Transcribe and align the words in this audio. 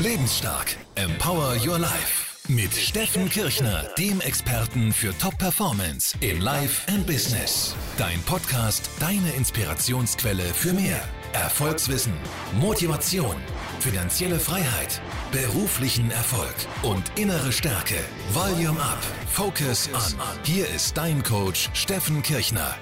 Lebensstark. 0.00 0.76
Empower 0.96 1.54
Your 1.64 1.78
Life. 1.78 2.36
Mit 2.48 2.74
Steffen 2.74 3.30
Kirchner, 3.30 3.84
dem 3.96 4.20
Experten 4.20 4.92
für 4.92 5.16
Top 5.18 5.38
Performance 5.38 6.16
in 6.20 6.40
Life 6.40 6.90
and 6.92 7.06
Business. 7.06 7.74
Dein 7.96 8.20
Podcast, 8.26 8.90
deine 8.98 9.30
Inspirationsquelle 9.36 10.42
für 10.42 10.72
mehr. 10.72 11.00
Erfolgswissen, 11.32 12.12
Motivation, 12.60 13.36
finanzielle 13.78 14.38
Freiheit, 14.38 15.00
beruflichen 15.30 16.10
Erfolg 16.10 16.54
und 16.82 17.04
innere 17.16 17.52
Stärke. 17.52 17.96
Volume 18.32 18.80
Up. 18.80 19.02
Focus 19.30 19.88
On. 19.94 20.18
Hier 20.42 20.68
ist 20.70 20.96
dein 20.96 21.22
Coach 21.22 21.70
Steffen 21.72 22.22
Kirchner. 22.22 22.74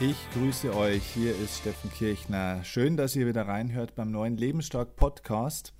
Ich 0.00 0.16
grüße 0.32 0.74
euch. 0.74 1.04
Hier 1.14 1.36
ist 1.38 1.58
Steffen 1.58 1.90
Kirchner. 1.92 2.64
Schön, 2.64 2.96
dass 2.96 3.14
ihr 3.14 3.26
wieder 3.28 3.46
reinhört 3.46 3.94
beim 3.94 4.10
neuen 4.10 4.36
Lebensstark 4.36 4.96
Podcast. 4.96 5.73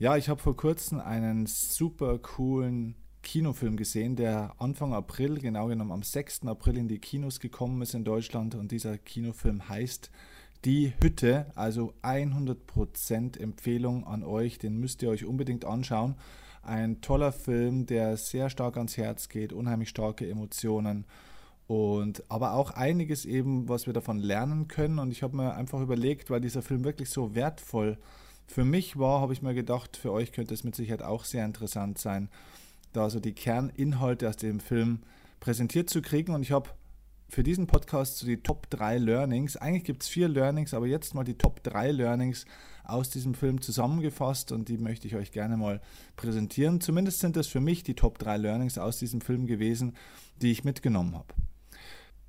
Ja, 0.00 0.16
ich 0.16 0.28
habe 0.28 0.40
vor 0.40 0.56
kurzem 0.56 1.00
einen 1.00 1.46
super 1.46 2.20
coolen 2.20 2.94
Kinofilm 3.24 3.76
gesehen, 3.76 4.14
der 4.14 4.54
Anfang 4.58 4.94
April, 4.94 5.40
genau 5.40 5.66
genommen 5.66 5.90
am 5.90 6.04
6. 6.04 6.46
April 6.46 6.76
in 6.76 6.86
die 6.86 7.00
Kinos 7.00 7.40
gekommen 7.40 7.82
ist 7.82 7.94
in 7.94 8.04
Deutschland 8.04 8.54
und 8.54 8.70
dieser 8.70 8.96
Kinofilm 8.96 9.68
heißt 9.68 10.12
Die 10.64 10.92
Hütte, 11.02 11.46
also 11.56 11.94
100% 12.02 13.40
Empfehlung 13.40 14.06
an 14.06 14.22
euch, 14.22 14.60
den 14.60 14.78
müsst 14.78 15.02
ihr 15.02 15.10
euch 15.10 15.24
unbedingt 15.24 15.64
anschauen. 15.64 16.14
Ein 16.62 17.00
toller 17.00 17.32
Film, 17.32 17.84
der 17.86 18.16
sehr 18.16 18.50
stark 18.50 18.76
ans 18.76 18.96
Herz 18.96 19.28
geht, 19.28 19.52
unheimlich 19.52 19.88
starke 19.88 20.30
Emotionen 20.30 21.06
und 21.66 22.22
aber 22.30 22.52
auch 22.52 22.70
einiges 22.70 23.24
eben, 23.24 23.68
was 23.68 23.86
wir 23.86 23.94
davon 23.94 24.20
lernen 24.20 24.68
können 24.68 25.00
und 25.00 25.10
ich 25.10 25.24
habe 25.24 25.36
mir 25.36 25.54
einfach 25.54 25.80
überlegt, 25.80 26.30
weil 26.30 26.40
dieser 26.40 26.62
Film 26.62 26.84
wirklich 26.84 27.10
so 27.10 27.34
wertvoll 27.34 27.98
ist, 27.98 28.27
für 28.48 28.64
mich 28.64 28.98
war, 28.98 29.20
habe 29.20 29.34
ich 29.34 29.42
mir 29.42 29.54
gedacht, 29.54 29.96
für 29.96 30.10
euch 30.10 30.32
könnte 30.32 30.54
es 30.54 30.64
mit 30.64 30.74
Sicherheit 30.74 31.02
auch 31.02 31.24
sehr 31.24 31.44
interessant 31.44 31.98
sein, 31.98 32.30
da 32.94 33.10
so 33.10 33.20
die 33.20 33.34
Kerninhalte 33.34 34.28
aus 34.28 34.36
dem 34.36 34.58
Film 34.58 35.02
präsentiert 35.38 35.90
zu 35.90 36.00
kriegen. 36.00 36.34
Und 36.34 36.42
ich 36.42 36.50
habe 36.50 36.70
für 37.28 37.42
diesen 37.42 37.66
Podcast 37.66 38.16
so 38.16 38.26
die 38.26 38.42
Top 38.42 38.70
3 38.70 38.96
Learnings, 38.96 39.58
eigentlich 39.58 39.84
gibt 39.84 40.02
es 40.02 40.08
vier 40.08 40.28
Learnings, 40.28 40.72
aber 40.72 40.86
jetzt 40.86 41.14
mal 41.14 41.24
die 41.24 41.36
Top 41.36 41.62
3 41.62 41.92
Learnings 41.92 42.46
aus 42.84 43.10
diesem 43.10 43.34
Film 43.34 43.60
zusammengefasst 43.60 44.50
und 44.50 44.70
die 44.70 44.78
möchte 44.78 45.06
ich 45.06 45.14
euch 45.14 45.30
gerne 45.30 45.58
mal 45.58 45.82
präsentieren. 46.16 46.80
Zumindest 46.80 47.20
sind 47.20 47.36
das 47.36 47.46
für 47.46 47.60
mich 47.60 47.82
die 47.82 47.94
Top 47.94 48.18
3 48.18 48.38
Learnings 48.38 48.78
aus 48.78 48.98
diesem 48.98 49.20
Film 49.20 49.46
gewesen, 49.46 49.94
die 50.40 50.50
ich 50.50 50.64
mitgenommen 50.64 51.14
habe. 51.14 51.34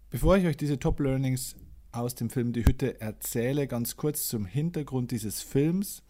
Bevor 0.09 0.36
ich 0.36 0.45
euch 0.45 0.58
diese 0.58 0.80
Top 0.80 1.00
Learnings 1.00 1.56
aus 1.92 2.16
dem 2.16 2.30
Film 2.30 2.54
Die 2.54 2.66
Hütte 2.66 3.02
erzähle, 3.02 3.68
ganz 3.68 3.98
kurz 3.98 4.28
zum 4.28 4.45
Hintergrund 4.45 5.12
dieses 5.12 5.42
Films. 5.42 6.04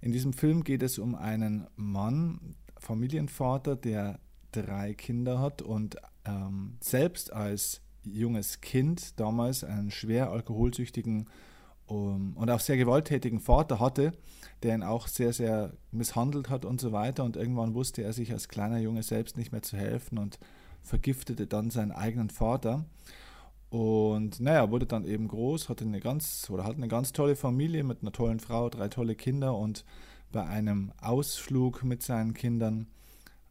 In 0.00 0.12
diesem 0.12 0.32
Film 0.32 0.64
geht 0.64 0.82
es 0.82 0.98
um 0.98 1.14
einen 1.14 1.66
Mann, 1.76 2.56
Familienvater, 2.78 3.76
der 3.76 4.18
drei 4.52 4.94
Kinder 4.94 5.40
hat 5.40 5.62
und 5.62 5.96
ähm, 6.24 6.76
selbst 6.80 7.32
als 7.32 7.80
junges 8.04 8.60
Kind 8.60 9.18
damals 9.18 9.64
einen 9.64 9.90
schwer 9.90 10.30
alkoholsüchtigen 10.30 11.28
um, 11.86 12.36
und 12.36 12.50
auch 12.50 12.60
sehr 12.60 12.76
gewalttätigen 12.76 13.40
Vater 13.40 13.80
hatte, 13.80 14.12
der 14.62 14.74
ihn 14.74 14.82
auch 14.82 15.06
sehr, 15.08 15.32
sehr 15.32 15.72
misshandelt 15.92 16.50
hat 16.50 16.64
und 16.64 16.80
so 16.80 16.92
weiter. 16.92 17.24
Und 17.24 17.36
irgendwann 17.36 17.74
wusste 17.74 18.02
er 18.02 18.12
sich 18.12 18.32
als 18.32 18.48
kleiner 18.48 18.78
Junge 18.78 19.02
selbst 19.02 19.36
nicht 19.36 19.52
mehr 19.52 19.62
zu 19.62 19.76
helfen 19.76 20.18
und 20.18 20.38
vergiftete 20.82 21.46
dann 21.46 21.70
seinen 21.70 21.92
eigenen 21.92 22.30
Vater. 22.30 22.84
Und 23.76 24.40
naja, 24.40 24.70
wurde 24.70 24.86
dann 24.86 25.04
eben 25.04 25.28
groß, 25.28 25.68
hatte 25.68 25.84
eine 25.84 26.00
ganz 26.00 26.48
oder 26.48 26.64
hat 26.64 26.76
eine 26.76 26.88
ganz 26.88 27.12
tolle 27.12 27.36
Familie 27.36 27.84
mit 27.84 28.00
einer 28.00 28.10
tollen 28.10 28.40
Frau, 28.40 28.70
drei 28.70 28.88
tolle 28.88 29.14
Kinder 29.14 29.54
und 29.54 29.84
bei 30.32 30.46
einem 30.46 30.92
Ausflug 30.98 31.84
mit 31.84 32.02
seinen 32.02 32.32
Kindern 32.32 32.86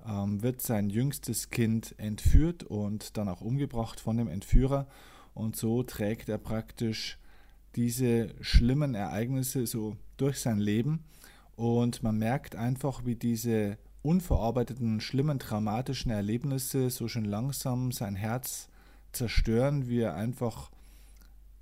ähm, 0.03 0.42
wird 0.42 0.62
sein 0.62 0.90
jüngstes 0.90 1.52
Kind 1.52 1.94
entführt 2.00 2.64
und 2.64 3.18
dann 3.18 3.30
auch 3.30 3.42
umgebracht 3.42 4.00
von 4.00 4.18
dem 4.18 4.28
Entführer. 4.28 4.88
Und 5.35 5.58
so 5.58 5.84
trägt 5.84 6.28
er 6.28 6.40
praktisch 6.40 7.19
diese 7.75 8.30
schlimmen 8.41 8.96
Ereignisse 8.96 9.68
so 9.68 9.96
durch 10.18 10.40
sein 10.40 10.58
Leben. 10.58 11.03
Und 11.56 12.02
man 12.02 12.18
merkt 12.18 12.56
einfach, 12.56 13.06
wie 13.06 13.16
diese 13.16 13.78
unverarbeiteten, 14.02 15.02
schlimmen, 15.02 15.38
traumatischen 15.38 16.09
Erlebnisse 16.09 16.90
so 16.90 17.08
schön 17.08 17.25
langsam 17.25 17.91
sein 17.91 18.16
Herz 18.16 18.69
zerstören, 19.16 19.88
wie 19.88 20.02
er 20.02 20.16
einfach 20.16 20.70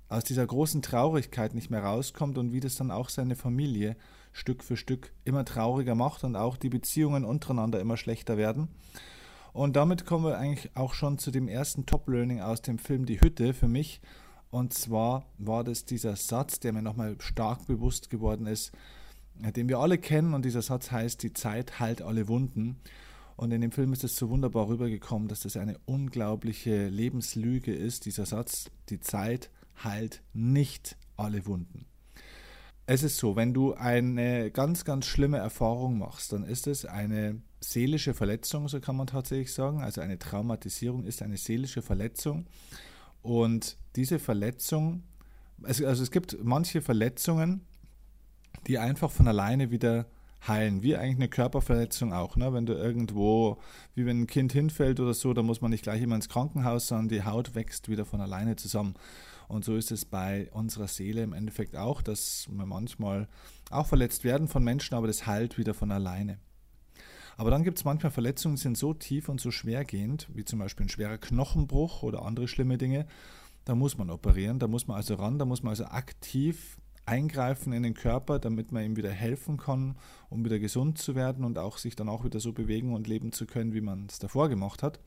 aus 0.08 0.24
dieser 0.24 0.46
großen 0.46 0.82
Traurigkeit 0.82 1.54
nicht 1.54 1.70
mehr 1.70 1.82
rauskommt 1.82 2.38
und 2.38 2.52
wie 2.52 2.60
das 2.60 2.76
dann 2.76 2.90
auch 2.90 3.08
seine 3.08 3.36
Familie 3.36 3.96
Stück 4.32 4.64
für 4.64 4.76
Stück 4.76 5.12
immer 5.24 5.44
trauriger 5.44 5.94
macht 5.94 6.24
und 6.24 6.36
auch 6.36 6.56
die 6.56 6.68
Beziehungen 6.68 7.24
untereinander 7.24 7.80
immer 7.80 7.96
schlechter 7.96 8.36
werden. 8.36 8.68
Und 9.52 9.76
damit 9.76 10.04
kommen 10.04 10.24
wir 10.24 10.38
eigentlich 10.38 10.76
auch 10.76 10.94
schon 10.94 11.18
zu 11.18 11.30
dem 11.30 11.46
ersten 11.46 11.86
Top-Learning 11.86 12.40
aus 12.40 12.60
dem 12.60 12.78
Film 12.78 13.06
Die 13.06 13.20
Hütte 13.20 13.54
für 13.54 13.68
mich. 13.68 14.00
Und 14.50 14.72
zwar 14.72 15.26
war 15.38 15.62
das 15.62 15.84
dieser 15.84 16.16
Satz, 16.16 16.58
der 16.58 16.72
mir 16.72 16.82
nochmal 16.82 17.16
stark 17.20 17.66
bewusst 17.66 18.10
geworden 18.10 18.46
ist, 18.46 18.72
den 19.34 19.68
wir 19.68 19.78
alle 19.78 19.98
kennen. 19.98 20.34
Und 20.34 20.44
dieser 20.44 20.62
Satz 20.62 20.90
heißt, 20.90 21.22
die 21.22 21.32
Zeit 21.32 21.78
heilt 21.78 22.02
alle 22.02 22.26
Wunden. 22.26 22.80
Und 23.36 23.52
in 23.52 23.60
dem 23.60 23.72
Film 23.72 23.92
ist 23.92 24.04
es 24.04 24.16
so 24.16 24.28
wunderbar 24.30 24.68
rübergekommen, 24.68 25.28
dass 25.28 25.40
das 25.40 25.56
eine 25.56 25.78
unglaubliche 25.86 26.88
Lebenslüge 26.88 27.74
ist, 27.74 28.06
dieser 28.06 28.26
Satz, 28.26 28.70
die 28.88 29.00
Zeit 29.00 29.50
heilt 29.82 30.22
nicht 30.32 30.96
alle 31.16 31.46
Wunden. 31.46 31.86
Es 32.86 33.02
ist 33.02 33.16
so, 33.16 33.34
wenn 33.34 33.54
du 33.54 33.74
eine 33.74 34.50
ganz, 34.50 34.84
ganz 34.84 35.06
schlimme 35.06 35.38
Erfahrung 35.38 35.98
machst, 35.98 36.32
dann 36.32 36.44
ist 36.44 36.66
es 36.66 36.84
eine 36.84 37.40
seelische 37.60 38.12
Verletzung, 38.12 38.68
so 38.68 38.78
kann 38.78 38.96
man 38.96 39.06
tatsächlich 39.06 39.52
sagen. 39.52 39.80
Also 39.80 40.02
eine 40.02 40.18
Traumatisierung 40.18 41.04
ist 41.04 41.22
eine 41.22 41.38
seelische 41.38 41.80
Verletzung. 41.80 42.46
Und 43.22 43.78
diese 43.96 44.18
Verletzung, 44.18 45.02
also, 45.62 45.86
es 45.86 46.10
gibt 46.10 46.36
manche 46.42 46.82
Verletzungen, 46.82 47.62
die 48.66 48.78
einfach 48.78 49.10
von 49.10 49.28
alleine 49.28 49.70
wieder 49.70 50.06
heilen, 50.46 50.82
wie 50.82 50.96
eigentlich 50.96 51.16
eine 51.16 51.28
Körperverletzung 51.28 52.12
auch. 52.12 52.36
Ne? 52.36 52.52
Wenn 52.52 52.66
du 52.66 52.74
irgendwo, 52.74 53.58
wie 53.94 54.06
wenn 54.06 54.22
ein 54.22 54.26
Kind 54.26 54.52
hinfällt 54.52 55.00
oder 55.00 55.14
so, 55.14 55.32
da 55.32 55.42
muss 55.42 55.60
man 55.60 55.70
nicht 55.70 55.84
gleich 55.84 56.02
immer 56.02 56.16
ins 56.16 56.28
Krankenhaus, 56.28 56.88
sondern 56.88 57.08
die 57.08 57.24
Haut 57.24 57.54
wächst 57.54 57.88
wieder 57.88 58.04
von 58.04 58.20
alleine 58.20 58.56
zusammen. 58.56 58.94
Und 59.48 59.64
so 59.64 59.76
ist 59.76 59.92
es 59.92 60.04
bei 60.04 60.48
unserer 60.52 60.88
Seele 60.88 61.22
im 61.22 61.32
Endeffekt 61.32 61.76
auch, 61.76 62.02
dass 62.02 62.48
wir 62.50 62.66
manchmal 62.66 63.28
auch 63.70 63.86
verletzt 63.86 64.24
werden 64.24 64.48
von 64.48 64.64
Menschen, 64.64 64.94
aber 64.94 65.06
das 65.06 65.26
heilt 65.26 65.58
wieder 65.58 65.74
von 65.74 65.90
alleine. 65.90 66.38
Aber 67.36 67.50
dann 67.50 67.64
gibt 67.64 67.78
es 67.78 67.84
manchmal 67.84 68.12
Verletzungen, 68.12 68.56
die 68.56 68.62
sind 68.62 68.78
so 68.78 68.94
tief 68.94 69.28
und 69.28 69.40
so 69.40 69.50
schwergehend, 69.50 70.28
wie 70.32 70.44
zum 70.44 70.60
Beispiel 70.60 70.86
ein 70.86 70.90
schwerer 70.90 71.18
Knochenbruch 71.18 72.02
oder 72.02 72.24
andere 72.24 72.48
schlimme 72.48 72.78
Dinge. 72.78 73.06
Da 73.64 73.74
muss 73.74 73.98
man 73.98 74.10
operieren, 74.10 74.58
da 74.58 74.68
muss 74.68 74.86
man 74.86 74.96
also 74.96 75.14
ran, 75.14 75.38
da 75.38 75.44
muss 75.44 75.62
man 75.62 75.70
also 75.70 75.86
aktiv 75.86 76.78
eingreifen 77.06 77.72
in 77.72 77.82
den 77.82 77.94
Körper, 77.94 78.38
damit 78.38 78.72
man 78.72 78.84
ihm 78.84 78.96
wieder 78.96 79.10
helfen 79.10 79.56
kann, 79.56 79.96
um 80.30 80.44
wieder 80.44 80.58
gesund 80.58 80.98
zu 80.98 81.14
werden 81.14 81.44
und 81.44 81.58
auch 81.58 81.78
sich 81.78 81.96
dann 81.96 82.08
auch 82.08 82.24
wieder 82.24 82.40
so 82.40 82.52
bewegen 82.52 82.94
und 82.94 83.06
leben 83.06 83.32
zu 83.32 83.46
können, 83.46 83.74
wie 83.74 83.80
man 83.80 84.06
es 84.08 84.18
davor 84.18 84.48
gemacht 84.48 84.82
hat. 84.82 85.00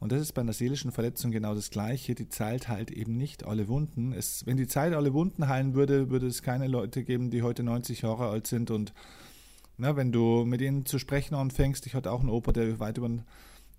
Und 0.00 0.12
das 0.12 0.20
ist 0.20 0.32
bei 0.32 0.42
einer 0.42 0.52
seelischen 0.52 0.92
Verletzung 0.92 1.32
genau 1.32 1.54
das 1.54 1.70
Gleiche. 1.70 2.14
Die 2.14 2.28
Zeit 2.28 2.68
heilt 2.68 2.90
eben 2.90 3.16
nicht 3.16 3.44
alle 3.44 3.66
Wunden. 3.66 4.12
Es, 4.12 4.46
wenn 4.46 4.56
die 4.56 4.68
Zeit 4.68 4.92
alle 4.92 5.12
Wunden 5.12 5.48
heilen 5.48 5.74
würde, 5.74 6.08
würde 6.08 6.28
es 6.28 6.42
keine 6.42 6.68
Leute 6.68 7.02
geben, 7.02 7.30
die 7.30 7.42
heute 7.42 7.64
90 7.64 8.02
Jahre 8.02 8.28
alt 8.28 8.46
sind. 8.46 8.70
Und 8.70 8.92
na, 9.76 9.96
wenn 9.96 10.12
du 10.12 10.44
mit 10.44 10.60
ihnen 10.60 10.86
zu 10.86 11.00
sprechen 11.00 11.34
anfängst, 11.34 11.84
ich 11.86 11.94
hatte 11.94 12.12
auch 12.12 12.20
einen 12.20 12.30
Opa, 12.30 12.52
der 12.52 12.78
weit 12.78 12.98
über 12.98 13.10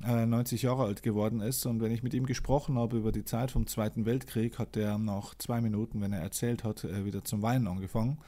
90 0.01 0.61
Jahre 0.61 0.83
alt 0.85 1.03
geworden 1.03 1.41
ist. 1.41 1.65
Und 1.65 1.81
wenn 1.81 1.91
ich 1.91 2.03
mit 2.03 2.13
ihm 2.13 2.25
gesprochen 2.25 2.77
habe 2.77 2.97
über 2.97 3.11
die 3.11 3.25
Zeit 3.25 3.51
vom 3.51 3.67
Zweiten 3.67 4.05
Weltkrieg, 4.05 4.57
hat 4.57 4.77
er 4.77 4.97
nach 4.97 5.35
zwei 5.35 5.61
Minuten, 5.61 6.01
wenn 6.01 6.13
er 6.13 6.21
erzählt 6.21 6.63
hat, 6.63 6.83
äh, 6.83 7.05
wieder 7.05 7.23
zum 7.23 7.41
Weinen 7.41 7.67
angefangen. 7.67 8.19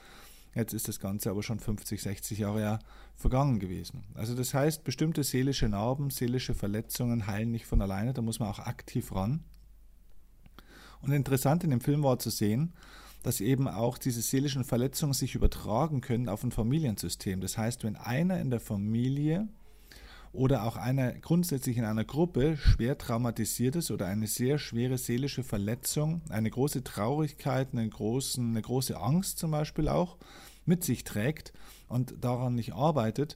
Jetzt 0.54 0.74
ist 0.74 0.90
das 0.90 1.00
Ganze 1.00 1.30
aber 1.30 1.44
schon 1.44 1.60
50, 1.60 2.02
60 2.02 2.40
Jahre 2.40 2.62
ja 2.62 2.80
vergangen 3.16 3.60
gewesen. 3.60 4.04
Also 4.16 4.36
das 4.36 4.54
heißt, 4.54 4.84
bestimmte 4.84 5.24
seelische 5.24 5.70
Narben, 5.70 6.10
seelische 6.10 6.54
Verletzungen 6.54 7.26
heilen 7.26 7.52
nicht 7.52 7.66
von 7.66 7.82
alleine, 7.82 8.14
da 8.14 8.22
muss 8.22 8.40
man 8.40 8.50
auch 8.50 8.60
aktiv 8.60 9.16
ran. 9.16 9.44
Und 11.02 11.14
interessant 11.14 11.64
in 11.64 11.70
dem 11.70 11.80
Film 11.80 12.04
war 12.04 12.20
zu 12.20 12.30
sehen, 12.30 12.74
dass 13.24 13.40
eben 13.40 13.68
auch 13.68 13.98
diese 13.98 14.22
seelischen 14.22 14.64
Verletzungen 14.64 15.14
sich 15.14 15.36
übertragen 15.36 16.02
können 16.02 16.28
auf 16.28 16.44
ein 16.44 16.52
Familiensystem. 16.52 17.40
Das 17.40 17.58
heißt, 17.58 17.84
wenn 17.84 17.96
einer 17.96 18.40
in 18.40 18.50
der 18.50 18.60
Familie 18.60 19.48
oder 20.34 20.64
auch 20.64 20.78
einer 20.78 21.14
grundsätzlich 21.14 21.78
in 21.78 21.84
einer 21.84 22.06
Gruppe 22.06 22.58
schwer 22.58 22.98
traumatisiert 22.98 23.76
ist 23.76 23.92
oder 23.92 24.08
eine 24.08 24.28
sehr 24.28 24.58
schwere 24.58 24.98
seelische 24.98 25.44
Verletzung, 25.44 26.22
eine 26.30 26.50
große 26.50 26.84
Traurigkeit, 26.84 27.70
eine, 27.74 27.88
großen, 27.88 28.52
eine 28.52 28.62
große 28.62 28.98
Angst 28.98 29.40
zum 29.40 29.52
Beispiel 29.52 29.88
auch 29.90 30.18
mit 30.66 30.84
sich 30.84 31.04
trägt 31.04 31.52
und 31.88 32.16
daran 32.24 32.56
nicht 32.56 32.74
arbeitet, 32.74 33.36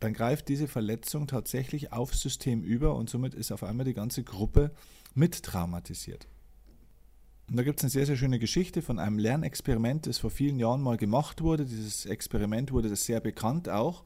dann 0.00 0.12
greift 0.12 0.48
diese 0.48 0.66
Verletzung 0.66 1.26
tatsächlich 1.26 1.92
aufs 1.92 2.20
System 2.20 2.62
über 2.62 2.96
und 2.96 3.08
somit 3.08 3.34
ist 3.34 3.52
auf 3.52 3.62
einmal 3.62 3.86
die 3.86 3.94
ganze 3.94 4.24
Gruppe 4.24 4.72
mit 5.14 5.42
traumatisiert. 5.42 6.26
Und 7.48 7.56
da 7.56 7.62
gibt 7.62 7.78
es 7.78 7.84
eine 7.84 7.90
sehr, 7.90 8.06
sehr 8.06 8.16
schöne 8.16 8.38
Geschichte 8.38 8.82
von 8.82 8.98
einem 8.98 9.18
Lernexperiment, 9.18 10.06
das 10.06 10.18
vor 10.18 10.30
vielen 10.30 10.58
Jahren 10.58 10.82
mal 10.82 10.96
gemacht 10.96 11.42
wurde. 11.42 11.66
Dieses 11.66 12.06
Experiment 12.06 12.72
wurde 12.72 12.94
sehr 12.96 13.20
bekannt 13.20 13.68
auch. 13.68 14.02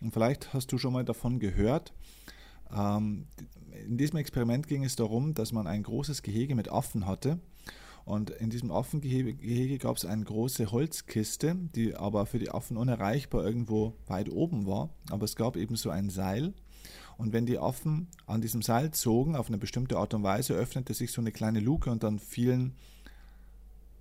Und 0.00 0.12
vielleicht 0.12 0.52
hast 0.54 0.72
du 0.72 0.78
schon 0.78 0.92
mal 0.92 1.04
davon 1.04 1.38
gehört. 1.38 1.92
Ähm, 2.74 3.26
in 3.86 3.98
diesem 3.98 4.18
Experiment 4.18 4.68
ging 4.68 4.84
es 4.84 4.96
darum, 4.96 5.34
dass 5.34 5.52
man 5.52 5.66
ein 5.66 5.82
großes 5.82 6.22
Gehege 6.22 6.54
mit 6.54 6.70
Affen 6.70 7.06
hatte. 7.06 7.38
Und 8.04 8.30
in 8.30 8.48
diesem 8.48 8.70
Affengehege 8.70 9.76
gab 9.76 9.98
es 9.98 10.06
eine 10.06 10.24
große 10.24 10.70
Holzkiste, 10.70 11.56
die 11.74 11.94
aber 11.94 12.24
für 12.24 12.38
die 12.38 12.50
Affen 12.50 12.78
unerreichbar 12.78 13.44
irgendwo 13.44 13.94
weit 14.06 14.30
oben 14.30 14.66
war. 14.66 14.88
Aber 15.10 15.24
es 15.24 15.36
gab 15.36 15.56
eben 15.56 15.76
so 15.76 15.90
ein 15.90 16.08
Seil. 16.08 16.54
Und 17.18 17.34
wenn 17.34 17.44
die 17.44 17.58
Affen 17.58 18.08
an 18.26 18.40
diesem 18.40 18.62
Seil 18.62 18.92
zogen, 18.92 19.36
auf 19.36 19.48
eine 19.48 19.58
bestimmte 19.58 19.98
Art 19.98 20.14
und 20.14 20.22
Weise, 20.22 20.54
öffnete 20.54 20.94
sich 20.94 21.12
so 21.12 21.20
eine 21.20 21.32
kleine 21.32 21.60
Luke 21.60 21.90
und 21.90 22.02
dann 22.02 22.18
fielen 22.18 22.76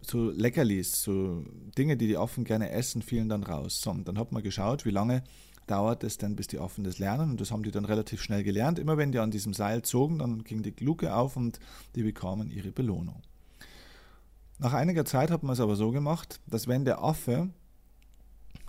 so 0.01 0.29
Leckerlis, 0.29 1.01
so 1.01 1.43
Dinge, 1.77 1.97
die 1.97 2.07
die 2.07 2.17
Affen 2.17 2.45
gerne 2.45 2.69
essen, 2.69 3.01
fielen 3.01 3.27
dann 3.27 3.43
raus. 3.43 3.85
Und 3.87 4.07
dann 4.07 4.17
hat 4.17 4.31
man 4.31 4.43
geschaut, 4.43 4.85
wie 4.85 4.91
lange 4.91 5.23
dauert 5.67 6.03
es 6.03 6.17
denn, 6.17 6.35
bis 6.35 6.47
die 6.47 6.59
Affen 6.59 6.83
das 6.83 6.99
lernen. 6.99 7.31
Und 7.31 7.41
das 7.41 7.51
haben 7.51 7.63
die 7.63 7.71
dann 7.71 7.85
relativ 7.85 8.21
schnell 8.21 8.43
gelernt. 8.43 8.79
Immer 8.79 8.97
wenn 8.97 9.11
die 9.11 9.19
an 9.19 9.31
diesem 9.31 9.53
Seil 9.53 9.83
zogen, 9.83 10.19
dann 10.19 10.43
ging 10.43 10.63
die 10.63 10.73
Luke 10.79 11.13
auf 11.13 11.37
und 11.37 11.59
die 11.95 12.03
bekamen 12.03 12.49
ihre 12.49 12.71
Belohnung. 12.71 13.21
Nach 14.59 14.73
einiger 14.73 15.05
Zeit 15.05 15.29
hat 15.29 15.43
man 15.43 15.53
es 15.53 15.59
aber 15.59 15.75
so 15.75 15.91
gemacht, 15.91 16.39
dass 16.47 16.67
wenn 16.67 16.83
der 16.83 17.03
Affe 17.03 17.49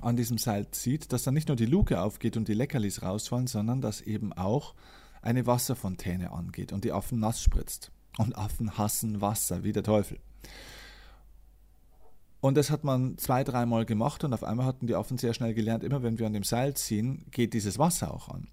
an 0.00 0.16
diesem 0.16 0.38
Seil 0.38 0.70
zieht, 0.70 1.12
dass 1.12 1.22
dann 1.22 1.34
nicht 1.34 1.48
nur 1.48 1.56
die 1.56 1.66
Luke 1.66 2.00
aufgeht 2.00 2.36
und 2.36 2.46
die 2.48 2.54
Leckerlis 2.54 3.02
rausfallen, 3.02 3.46
sondern 3.46 3.80
dass 3.80 4.00
eben 4.00 4.32
auch 4.32 4.74
eine 5.22 5.46
Wasserfontäne 5.46 6.30
angeht 6.30 6.72
und 6.72 6.84
die 6.84 6.92
Affen 6.92 7.20
nass 7.20 7.42
spritzt. 7.42 7.90
Und 8.18 8.36
Affen 8.36 8.76
hassen 8.76 9.20
Wasser, 9.20 9.62
wie 9.62 9.72
der 9.72 9.82
Teufel. 9.82 10.18
Und 12.40 12.56
das 12.56 12.70
hat 12.70 12.84
man 12.84 13.18
zwei, 13.18 13.42
dreimal 13.42 13.84
gemacht 13.84 14.22
und 14.22 14.32
auf 14.32 14.44
einmal 14.44 14.66
hatten 14.66 14.86
die 14.86 14.94
Affen 14.94 15.18
sehr 15.18 15.34
schnell 15.34 15.54
gelernt, 15.54 15.82
immer 15.82 16.02
wenn 16.02 16.18
wir 16.18 16.26
an 16.26 16.32
dem 16.32 16.44
Seil 16.44 16.74
ziehen, 16.74 17.24
geht 17.30 17.52
dieses 17.52 17.78
Wasser 17.78 18.14
auch 18.14 18.28
an. 18.28 18.48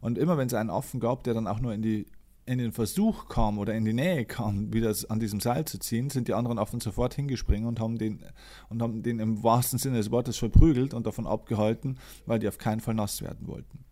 Und 0.00 0.16
immer 0.16 0.38
wenn 0.38 0.46
es 0.46 0.54
einen 0.54 0.70
Affen 0.70 1.00
gab, 1.00 1.24
der 1.24 1.34
dann 1.34 1.46
auch 1.46 1.60
nur 1.60 1.74
in, 1.74 1.82
die, 1.82 2.06
in 2.46 2.58
den 2.58 2.72
Versuch 2.72 3.28
kam 3.28 3.58
oder 3.58 3.74
in 3.74 3.84
die 3.84 3.92
Nähe 3.92 4.24
kam, 4.24 4.72
wieder 4.72 4.94
an 5.10 5.20
diesem 5.20 5.40
Seil 5.40 5.66
zu 5.66 5.78
ziehen, 5.78 6.08
sind 6.08 6.28
die 6.28 6.34
anderen 6.34 6.58
Affen 6.58 6.80
sofort 6.80 7.14
hingesprungen 7.14 7.66
und 7.66 7.80
haben 7.80 7.98
den, 7.98 8.24
und 8.70 8.80
haben 8.80 9.02
den 9.02 9.18
im 9.18 9.42
wahrsten 9.42 9.78
Sinne 9.78 9.98
des 9.98 10.10
Wortes 10.10 10.38
verprügelt 10.38 10.94
und 10.94 11.06
davon 11.06 11.26
abgehalten, 11.26 11.98
weil 12.24 12.38
die 12.38 12.48
auf 12.48 12.56
keinen 12.56 12.80
Fall 12.80 12.94
nass 12.94 13.20
werden 13.20 13.46
wollten. 13.46 13.84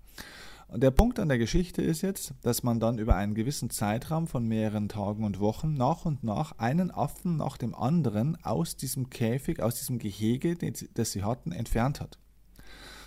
Und 0.69 0.83
der 0.83 0.91
Punkt 0.91 1.21
an 1.21 1.29
der 1.29 1.39
Geschichte 1.39 1.81
ist 1.81 2.03
jetzt, 2.03 2.35
dass 2.43 2.65
man 2.65 2.81
dann 2.81 2.99
über 2.99 3.15
einen 3.15 3.35
gewissen 3.35 3.71
Zeitraum 3.71 4.27
von 4.27 4.47
mehreren 4.47 4.89
Tagen 4.89 5.23
und 5.23 5.39
Wochen 5.39 5.75
nach 5.75 6.05
und 6.05 6.25
nach 6.25 6.59
einen 6.59 6.91
Affen 6.91 7.37
nach 7.37 7.57
dem 7.57 7.75
anderen 7.75 8.37
aus 8.43 8.77
diesem 8.77 9.09
Käfig, 9.09 9.63
aus 9.63 9.77
diesem 9.77 9.99
Gehege, 9.99 10.57
das 10.95 11.13
sie 11.13 11.23
hatten, 11.23 11.53
entfernt 11.53 12.01
hat. 12.01 12.19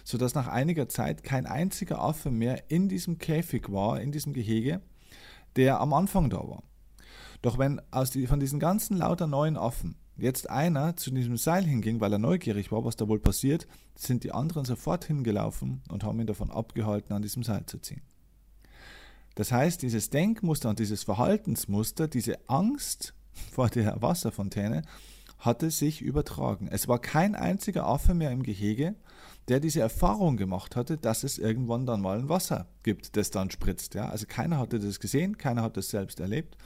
Sodass 0.06 0.36
nach 0.36 0.48
einiger 0.48 0.88
Zeit 0.88 1.24
kein 1.24 1.46
einziger 1.46 2.00
Affe 2.02 2.32
mehr 2.32 2.72
in 2.72 2.88
diesem 2.88 3.18
Käfig 3.18 3.70
war, 3.70 4.00
in 4.00 4.14
diesem 4.14 4.34
Gehege, 4.34 4.82
der 5.58 5.82
am 5.82 5.94
Anfang 5.94 6.30
da 6.30 6.38
war. 6.38 6.64
Doch 7.42 7.58
wenn 7.58 7.82
aus 7.92 8.12
die, 8.12 8.26
von 8.26 8.40
diesen 8.40 8.60
ganzen 8.60 8.98
lauter 8.98 9.28
neuen 9.28 9.58
Affen 9.58 9.96
jetzt 10.22 10.50
einer 10.50 10.96
zu 10.96 11.12
diesem 11.12 11.38
Seil 11.38 11.64
hinging, 11.64 12.00
weil 12.00 12.14
er 12.14 12.20
neugierig 12.20 12.72
war, 12.72 12.86
was 12.86 12.96
da 12.96 13.08
wohl 13.08 13.20
passiert, 13.20 13.68
sind 13.96 14.24
die 14.24 14.32
anderen 14.32 14.66
sofort 14.66 15.06
hingelaufen 15.06 15.82
und 15.90 16.04
haben 16.04 16.20
ihn 16.20 16.28
davon 16.28 16.52
abgehalten, 16.52 17.14
an 17.14 17.22
diesem 17.22 17.44
Seil 17.44 17.66
zu 17.66 17.80
ziehen. 17.80 18.02
Das 19.36 19.52
heißt, 19.52 19.82
dieses 19.82 20.10
Denkmuster 20.10 20.70
und 20.70 20.80
dieses 20.80 21.04
Verhaltensmuster, 21.04 22.08
diese 22.08 22.38
Angst 22.50 23.14
vor 23.52 23.70
der 23.70 24.02
Wasserfontäne, 24.02 24.82
hatte 25.38 25.72
sich 25.72 26.02
übertragen. 26.02 26.68
Es 26.70 26.88
war 26.88 27.00
kein 27.00 27.36
einziger 27.36 27.88
Affe 27.88 28.14
mehr 28.14 28.32
im 28.32 28.44
Gehege, 28.44 28.96
der 29.48 29.60
diese 29.60 29.80
Erfahrung 29.80 30.38
gemacht 30.38 30.76
hatte, 30.76 30.98
dass 30.98 31.24
es 31.24 31.38
irgendwann 31.38 31.86
dann 31.86 32.02
mal 32.02 32.20
ein 32.20 32.30
Wasser 32.30 32.68
gibt, 32.84 33.16
das 33.16 33.32
dann 33.32 33.50
spritzt. 33.50 33.96
Ja? 33.96 34.10
Also 34.10 34.26
keiner 34.28 34.60
hatte 34.60 34.80
das 34.80 35.00
gesehen, 35.00 35.38
keiner 35.38 35.64
hat 35.64 35.78
das 35.78 35.90
selbst 35.90 36.20
erlebt, 36.20 36.58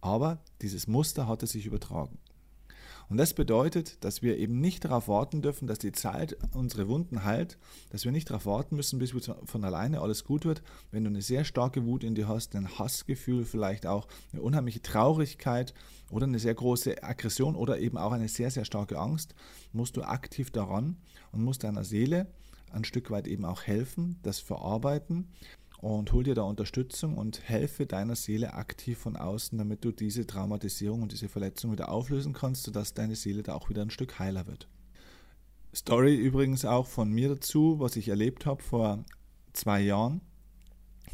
aber 0.00 0.38
dieses 0.60 0.86
Muster 0.86 1.28
hatte 1.28 1.46
sich 1.46 1.66
übertragen. 1.66 2.18
Und 3.10 3.16
das 3.16 3.34
bedeutet, 3.34 4.02
dass 4.04 4.22
wir 4.22 4.38
eben 4.38 4.60
nicht 4.60 4.84
darauf 4.84 5.08
warten 5.08 5.42
dürfen, 5.42 5.66
dass 5.66 5.80
die 5.80 5.90
Zeit 5.90 6.38
unsere 6.54 6.86
Wunden 6.86 7.24
heilt, 7.24 7.58
dass 7.90 8.04
wir 8.04 8.12
nicht 8.12 8.30
darauf 8.30 8.46
warten 8.46 8.76
müssen, 8.76 9.00
bis 9.00 9.10
von 9.10 9.64
alleine 9.64 10.00
alles 10.00 10.22
gut 10.24 10.44
wird. 10.44 10.62
Wenn 10.92 11.02
du 11.02 11.10
eine 11.10 11.20
sehr 11.20 11.44
starke 11.44 11.84
Wut 11.84 12.04
in 12.04 12.14
dir 12.14 12.28
hast, 12.28 12.54
ein 12.54 12.78
Hassgefühl, 12.78 13.44
vielleicht 13.44 13.84
auch 13.84 14.06
eine 14.32 14.42
unheimliche 14.42 14.80
Traurigkeit 14.80 15.74
oder 16.08 16.26
eine 16.26 16.38
sehr 16.38 16.54
große 16.54 17.02
Aggression 17.02 17.56
oder 17.56 17.80
eben 17.80 17.98
auch 17.98 18.12
eine 18.12 18.28
sehr, 18.28 18.52
sehr 18.52 18.64
starke 18.64 18.96
Angst, 18.96 19.34
musst 19.72 19.96
du 19.96 20.02
aktiv 20.02 20.52
daran 20.52 20.96
und 21.32 21.42
musst 21.42 21.64
deiner 21.64 21.82
Seele 21.82 22.28
ein 22.70 22.84
Stück 22.84 23.10
weit 23.10 23.26
eben 23.26 23.44
auch 23.44 23.64
helfen, 23.64 24.20
das 24.22 24.38
verarbeiten 24.38 25.26
und 25.80 26.12
hol 26.12 26.24
dir 26.24 26.34
da 26.34 26.42
Unterstützung 26.42 27.16
und 27.16 27.48
helfe 27.48 27.86
deiner 27.86 28.14
Seele 28.14 28.52
aktiv 28.52 28.98
von 28.98 29.16
außen, 29.16 29.56
damit 29.56 29.84
du 29.84 29.92
diese 29.92 30.26
Traumatisierung 30.26 31.02
und 31.02 31.12
diese 31.12 31.28
Verletzung 31.28 31.72
wieder 31.72 31.90
auflösen 31.90 32.34
kannst, 32.34 32.64
sodass 32.64 32.92
deine 32.92 33.16
Seele 33.16 33.42
da 33.42 33.54
auch 33.54 33.70
wieder 33.70 33.80
ein 33.82 33.90
Stück 33.90 34.18
heiler 34.18 34.46
wird. 34.46 34.68
Story 35.74 36.16
übrigens 36.16 36.64
auch 36.66 36.86
von 36.86 37.10
mir 37.10 37.30
dazu, 37.30 37.76
was 37.78 37.96
ich 37.96 38.08
erlebt 38.08 38.44
habe 38.44 38.62
vor 38.62 39.04
zwei 39.52 39.80
Jahren. 39.80 40.20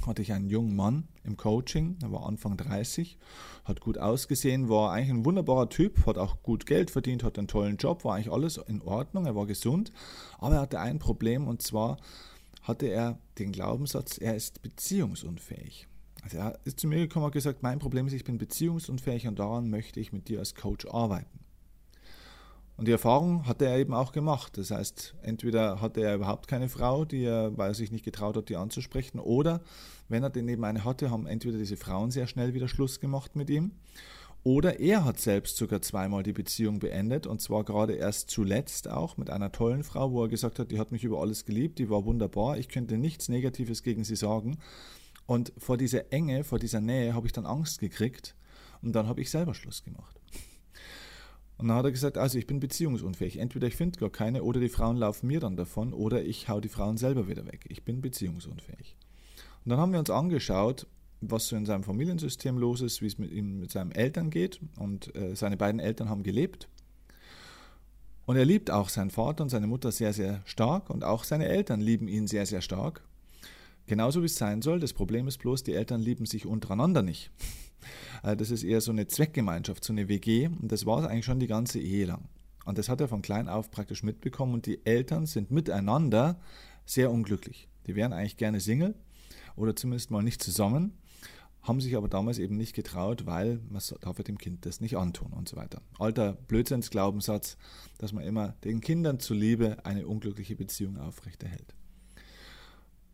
Hatte 0.04 0.22
ich 0.22 0.32
einen 0.32 0.50
jungen 0.50 0.74
Mann 0.74 1.08
im 1.24 1.36
Coaching, 1.36 1.96
er 2.02 2.12
war 2.12 2.26
Anfang 2.26 2.56
30, 2.56 3.18
hat 3.64 3.80
gut 3.80 3.98
ausgesehen, 3.98 4.68
war 4.68 4.92
eigentlich 4.92 5.10
ein 5.10 5.24
wunderbarer 5.24 5.68
Typ, 5.68 6.06
hat 6.06 6.18
auch 6.18 6.42
gut 6.42 6.66
Geld 6.66 6.90
verdient, 6.90 7.22
hat 7.22 7.38
einen 7.38 7.48
tollen 7.48 7.76
Job, 7.76 8.04
war 8.04 8.14
eigentlich 8.14 8.32
alles 8.32 8.58
in 8.58 8.82
Ordnung, 8.82 9.26
er 9.26 9.34
war 9.34 9.46
gesund, 9.46 9.92
aber 10.38 10.56
er 10.56 10.60
hatte 10.62 10.80
ein 10.80 10.98
Problem 10.98 11.46
und 11.48 11.62
zwar 11.62 11.98
hatte 12.66 12.86
er 12.86 13.18
den 13.38 13.52
Glaubenssatz, 13.52 14.18
er 14.18 14.34
ist 14.34 14.62
beziehungsunfähig. 14.62 15.86
Also 16.22 16.38
er 16.38 16.58
ist 16.64 16.80
zu 16.80 16.88
mir 16.88 16.98
gekommen 16.98 17.24
und 17.24 17.28
hat 17.28 17.34
gesagt, 17.34 17.62
mein 17.62 17.78
Problem 17.78 18.06
ist, 18.06 18.12
ich 18.12 18.24
bin 18.24 18.38
beziehungsunfähig 18.38 19.28
und 19.28 19.38
daran 19.38 19.70
möchte 19.70 20.00
ich 20.00 20.12
mit 20.12 20.28
dir 20.28 20.40
als 20.40 20.54
Coach 20.54 20.86
arbeiten. 20.86 21.38
Und 22.76 22.88
die 22.88 22.92
Erfahrung 22.92 23.46
hatte 23.46 23.64
er 23.64 23.78
eben 23.78 23.94
auch 23.94 24.12
gemacht. 24.12 24.58
Das 24.58 24.70
heißt, 24.70 25.14
entweder 25.22 25.80
hatte 25.80 26.02
er 26.02 26.16
überhaupt 26.16 26.46
keine 26.46 26.68
Frau, 26.68 27.04
die 27.04 27.24
er, 27.24 27.56
weil 27.56 27.70
er 27.70 27.74
sich 27.74 27.90
nicht 27.90 28.04
getraut 28.04 28.36
hat, 28.36 28.48
die 28.48 28.56
anzusprechen, 28.56 29.18
oder 29.18 29.62
wenn 30.08 30.22
er 30.22 30.30
den 30.30 30.48
eben 30.48 30.64
eine 30.64 30.84
hatte, 30.84 31.10
haben 31.10 31.26
entweder 31.26 31.58
diese 31.58 31.76
Frauen 31.76 32.10
sehr 32.10 32.26
schnell 32.26 32.52
wieder 32.52 32.68
Schluss 32.68 33.00
gemacht 33.00 33.34
mit 33.34 33.48
ihm, 33.48 33.72
oder 34.46 34.78
er 34.78 35.04
hat 35.04 35.18
selbst 35.18 35.56
sogar 35.56 35.82
zweimal 35.82 36.22
die 36.22 36.32
Beziehung 36.32 36.78
beendet 36.78 37.26
und 37.26 37.40
zwar 37.40 37.64
gerade 37.64 37.94
erst 37.94 38.30
zuletzt 38.30 38.88
auch 38.88 39.16
mit 39.16 39.28
einer 39.28 39.50
tollen 39.50 39.82
Frau, 39.82 40.12
wo 40.12 40.22
er 40.22 40.28
gesagt 40.28 40.60
hat, 40.60 40.70
die 40.70 40.78
hat 40.78 40.92
mich 40.92 41.02
über 41.02 41.20
alles 41.20 41.46
geliebt, 41.46 41.80
die 41.80 41.90
war 41.90 42.04
wunderbar, 42.04 42.56
ich 42.56 42.68
könnte 42.68 42.96
nichts 42.96 43.28
Negatives 43.28 43.82
gegen 43.82 44.04
sie 44.04 44.14
sagen. 44.14 44.58
Und 45.26 45.52
vor 45.58 45.76
dieser 45.76 46.12
Enge, 46.12 46.44
vor 46.44 46.60
dieser 46.60 46.80
Nähe 46.80 47.12
habe 47.12 47.26
ich 47.26 47.32
dann 47.32 47.44
Angst 47.44 47.80
gekriegt 47.80 48.36
und 48.82 48.92
dann 48.92 49.08
habe 49.08 49.20
ich 49.20 49.32
selber 49.32 49.52
Schluss 49.52 49.82
gemacht. 49.82 50.20
Und 51.58 51.66
dann 51.66 51.78
hat 51.78 51.86
er 51.86 51.90
gesagt, 51.90 52.16
also 52.16 52.38
ich 52.38 52.46
bin 52.46 52.60
beziehungsunfähig. 52.60 53.38
Entweder 53.38 53.66
ich 53.66 53.74
finde 53.74 53.98
gar 53.98 54.10
keine 54.10 54.44
oder 54.44 54.60
die 54.60 54.68
Frauen 54.68 54.96
laufen 54.96 55.26
mir 55.26 55.40
dann 55.40 55.56
davon 55.56 55.92
oder 55.92 56.22
ich 56.22 56.48
hau 56.48 56.60
die 56.60 56.68
Frauen 56.68 56.98
selber 56.98 57.26
wieder 57.26 57.46
weg. 57.46 57.64
Ich 57.68 57.82
bin 57.82 58.00
beziehungsunfähig. 58.00 58.94
Und 59.64 59.70
dann 59.70 59.80
haben 59.80 59.90
wir 59.90 59.98
uns 59.98 60.10
angeschaut, 60.10 60.86
was 61.20 61.48
so 61.48 61.56
in 61.56 61.66
seinem 61.66 61.82
Familiensystem 61.82 62.58
los 62.58 62.80
ist, 62.80 63.02
wie 63.02 63.06
es 63.06 63.18
mit 63.18 63.32
ihm 63.32 63.60
mit 63.60 63.70
seinen 63.70 63.92
Eltern 63.92 64.30
geht. 64.30 64.60
Und 64.78 65.14
äh, 65.16 65.34
seine 65.34 65.56
beiden 65.56 65.80
Eltern 65.80 66.08
haben 66.08 66.22
gelebt. 66.22 66.68
Und 68.26 68.36
er 68.36 68.44
liebt 68.44 68.70
auch 68.70 68.88
seinen 68.88 69.10
Vater 69.10 69.44
und 69.44 69.50
seine 69.50 69.66
Mutter 69.66 69.92
sehr, 69.92 70.12
sehr 70.12 70.42
stark. 70.44 70.90
Und 70.90 71.04
auch 71.04 71.24
seine 71.24 71.46
Eltern 71.46 71.80
lieben 71.80 72.08
ihn 72.08 72.26
sehr, 72.26 72.44
sehr 72.44 72.60
stark. 72.60 73.02
Genauso 73.86 74.22
wie 74.22 74.26
es 74.26 74.36
sein 74.36 74.62
soll. 74.62 74.80
Das 74.80 74.92
Problem 74.92 75.28
ist 75.28 75.38
bloß, 75.38 75.62
die 75.62 75.74
Eltern 75.74 76.00
lieben 76.00 76.26
sich 76.26 76.46
untereinander 76.46 77.02
nicht. 77.02 77.30
Äh, 78.24 78.34
das 78.34 78.50
ist 78.50 78.64
eher 78.64 78.80
so 78.80 78.90
eine 78.90 79.06
Zweckgemeinschaft, 79.06 79.84
so 79.84 79.92
eine 79.92 80.08
WG. 80.08 80.48
Und 80.48 80.72
das 80.72 80.86
war 80.86 81.00
es 81.00 81.06
eigentlich 81.06 81.26
schon 81.26 81.38
die 81.38 81.46
ganze 81.46 81.78
Ehe 81.78 82.06
lang. 82.06 82.24
Und 82.64 82.78
das 82.78 82.88
hat 82.88 83.00
er 83.00 83.06
von 83.06 83.22
klein 83.22 83.48
auf 83.48 83.70
praktisch 83.70 84.02
mitbekommen. 84.02 84.54
Und 84.54 84.66
die 84.66 84.84
Eltern 84.84 85.26
sind 85.26 85.52
miteinander 85.52 86.40
sehr 86.86 87.12
unglücklich. 87.12 87.68
Die 87.86 87.94
wären 87.94 88.12
eigentlich 88.12 88.38
gerne 88.38 88.58
Single 88.58 88.94
oder 89.54 89.76
zumindest 89.76 90.10
mal 90.10 90.22
nicht 90.22 90.42
zusammen 90.42 90.94
haben 91.66 91.80
sich 91.80 91.96
aber 91.96 92.08
damals 92.08 92.38
eben 92.38 92.56
nicht 92.56 92.74
getraut, 92.74 93.26
weil 93.26 93.60
man 93.68 93.82
darf 94.00 94.18
ja 94.18 94.24
dem 94.24 94.38
Kind 94.38 94.66
das 94.66 94.80
nicht 94.80 94.96
antun 94.96 95.32
und 95.32 95.48
so 95.48 95.56
weiter. 95.56 95.82
Alter 95.98 96.34
Blödsinnsglaubenssatz, 96.34 97.56
dass 97.98 98.12
man 98.12 98.24
immer 98.24 98.54
den 98.64 98.80
Kindern 98.80 99.18
zuliebe 99.18 99.84
eine 99.84 100.06
unglückliche 100.06 100.54
Beziehung 100.54 100.98
aufrechterhält. 100.98 101.74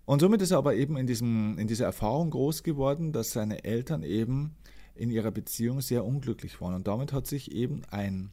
Und 0.04 0.20
somit 0.20 0.42
ist 0.42 0.50
er 0.50 0.58
aber 0.58 0.74
eben 0.74 0.96
in, 0.96 1.06
diesem, 1.06 1.58
in 1.58 1.68
dieser 1.68 1.86
Erfahrung 1.86 2.30
groß 2.30 2.62
geworden, 2.62 3.12
dass 3.12 3.32
seine 3.32 3.64
Eltern 3.64 4.02
eben 4.02 4.56
in 4.94 5.10
ihrer 5.10 5.30
Beziehung 5.30 5.80
sehr 5.80 6.04
unglücklich 6.04 6.60
waren. 6.60 6.74
Und 6.74 6.86
damit 6.86 7.12
hat 7.12 7.26
sich 7.26 7.52
eben 7.52 7.82
ein 7.90 8.30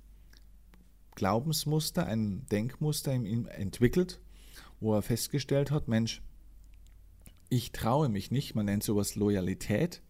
Glaubensmuster, 1.15 2.05
ein 2.05 2.45
Denkmuster 2.51 3.13
in 3.13 3.25
ihm 3.25 3.45
entwickelt, 3.45 4.19
wo 4.79 4.93
er 4.95 5.01
festgestellt 5.01 5.71
hat, 5.71 5.88
Mensch, 5.88 6.21
ich 7.49 7.71
traue 7.71 8.09
mich 8.09 8.31
nicht, 8.31 8.55
man 8.55 8.65
nennt 8.65 8.83
sowas 8.83 9.15
Loyalität, 9.15 10.01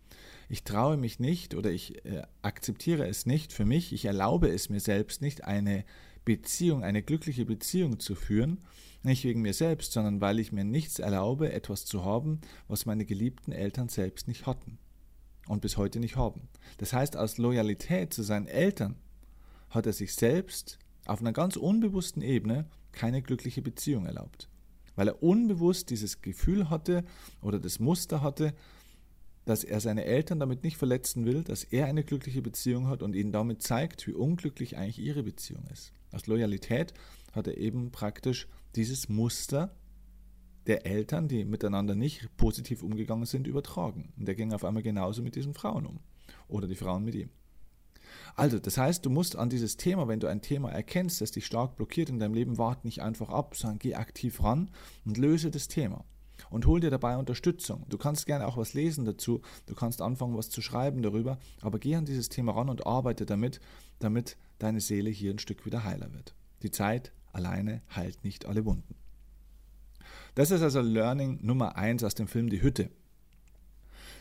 ich 0.50 0.64
traue 0.64 0.98
mich 0.98 1.20
nicht 1.20 1.54
oder 1.54 1.72
ich 1.72 2.04
äh, 2.06 2.24
akzeptiere 2.42 3.08
es 3.08 3.26
nicht 3.26 3.54
für 3.54 3.66
mich, 3.66 3.94
ich 3.94 4.06
erlaube 4.06 4.50
es 4.50 4.70
mir 4.70 4.80
selbst 4.80 5.22
nicht, 5.22 5.44
eine 5.44 5.86
Beziehung, 6.26 6.84
eine 6.84 7.04
glückliche 7.04 7.46
Beziehung 7.46 8.00
zu 8.00 8.16
führen, 8.16 8.60
nicht 9.04 9.24
wegen 9.24 9.42
mir 9.42 9.54
selbst, 9.54 9.94
sondern 9.94 10.20
weil 10.22 10.40
ich 10.40 10.52
mir 10.52 10.64
nichts 10.64 11.00
erlaube, 11.00 11.54
etwas 11.54 11.86
zu 11.86 12.04
haben, 12.04 12.42
was 12.68 12.86
meine 12.86 13.06
geliebten 13.06 13.52
Eltern 13.52 13.90
selbst 13.90 14.28
nicht 14.28 14.46
hatten 14.46 14.80
und 15.48 15.62
bis 15.62 15.78
heute 15.78 16.00
nicht 16.00 16.16
haben. 16.16 16.50
Das 16.80 16.94
heißt, 16.94 17.16
aus 17.16 17.38
Loyalität 17.38 18.14
zu 18.14 18.24
seinen 18.24 18.48
Eltern 18.48 18.96
hat 19.70 19.86
er 19.86 19.94
sich 19.94 20.14
selbst 20.16 20.80
auf 21.06 21.22
einer 21.22 21.32
ganz 21.32 21.56
unbewussten 21.56 22.22
Ebene 22.22 22.66
keine 22.92 23.22
glückliche 23.22 23.62
Beziehung 23.62 24.06
erlaubt, 24.06 24.50
weil 24.96 25.08
er 25.08 25.24
unbewusst 25.24 25.92
dieses 25.92 26.22
Gefühl 26.22 26.70
hatte 26.70 27.04
oder 27.42 27.60
das 27.60 27.80
Muster 27.80 28.22
hatte, 28.22 28.54
dass 29.50 29.64
er 29.64 29.80
seine 29.80 30.06
Eltern 30.06 30.40
damit 30.40 30.64
nicht 30.64 30.78
verletzen 30.78 31.26
will, 31.26 31.44
dass 31.44 31.64
er 31.64 31.88
eine 31.88 32.04
glückliche 32.04 32.44
Beziehung 32.44 32.88
hat 32.88 33.02
und 33.02 33.16
ihnen 33.16 33.32
damit 33.32 33.64
zeigt, 33.64 34.06
wie 34.06 34.14
unglücklich 34.14 34.78
eigentlich 34.78 35.00
ihre 35.00 35.24
Beziehung 35.24 35.66
ist. 35.74 35.92
Aus 36.12 36.28
Loyalität 36.28 36.94
hat 37.32 37.48
er 37.48 37.58
eben 37.58 37.90
praktisch 37.90 38.48
dieses 38.76 39.10
Muster 39.10 39.76
der 40.68 40.86
Eltern, 40.86 41.28
die 41.28 41.46
miteinander 41.46 41.96
nicht 41.96 42.30
positiv 42.38 42.84
umgegangen 42.84 43.26
sind, 43.26 43.48
übertragen. 43.48 44.14
Und 44.18 44.28
der 44.28 44.36
ging 44.36 44.54
auf 44.54 44.64
einmal 44.64 44.84
genauso 44.84 45.24
mit 45.24 45.36
diesen 45.36 45.56
Frauen 45.56 45.88
um. 45.88 46.00
Oder 46.48 46.68
die 46.68 46.76
Frauen 46.76 47.04
mit 47.04 47.16
ihm. 47.16 47.32
Also, 48.36 48.60
das 48.60 48.78
heißt, 48.78 49.04
du 49.04 49.10
musst 49.10 49.36
an 49.36 49.50
dieses 49.50 49.78
Thema, 49.78 50.08
wenn 50.08 50.20
du 50.20 50.28
ein 50.28 50.44
Thema 50.44 50.70
erkennst, 50.70 51.22
das 51.22 51.32
dich 51.32 51.48
stark 51.48 51.76
blockiert 51.76 52.10
in 52.10 52.20
deinem 52.20 52.36
Leben, 52.36 52.60
warte 52.60 52.86
nicht 52.86 53.02
einfach 53.02 53.30
ab, 53.30 53.56
sondern 53.56 53.80
geh 53.80 53.96
aktiv 53.96 54.44
ran 54.44 54.70
und 55.06 55.18
löse 55.18 55.50
das 55.50 55.68
Thema. 55.68 56.06
Und 56.50 56.66
hol 56.66 56.80
dir 56.80 56.90
dabei 56.90 57.18
Unterstützung. 57.18 57.86
Du 57.90 57.98
kannst 57.98 58.26
gerne 58.26 58.48
auch 58.48 58.58
was 58.58 58.74
lesen 58.74 59.06
dazu, 59.06 59.42
du 59.66 59.76
kannst 59.76 60.02
anfangen, 60.02 60.38
was 60.38 60.50
zu 60.50 60.62
schreiben 60.62 61.02
darüber, 61.02 61.38
aber 61.62 61.80
geh 61.80 61.96
an 61.96 62.06
dieses 62.06 62.30
Thema 62.30 62.54
ran 62.54 62.70
und 62.70 62.86
arbeite 62.86 63.26
damit, 63.26 63.60
damit 64.00 64.38
deine 64.58 64.82
Seele 64.82 65.10
hier 65.10 65.32
ein 65.32 65.40
Stück 65.40 65.66
wieder 65.66 65.84
heiler 65.84 66.14
wird. 66.14 66.34
Die 66.64 66.72
Zeit 66.72 67.12
alleine 67.32 67.82
heilt 67.96 68.24
nicht 68.24 68.46
alle 68.46 68.66
Wunden. 68.66 68.96
Das 70.36 70.52
ist 70.52 70.62
also 70.62 70.82
Learning 70.82 71.40
Nummer 71.42 71.76
1 71.76 72.04
aus 72.04 72.16
dem 72.16 72.28
Film 72.28 72.50
Die 72.50 72.62
Hütte. 72.62 72.90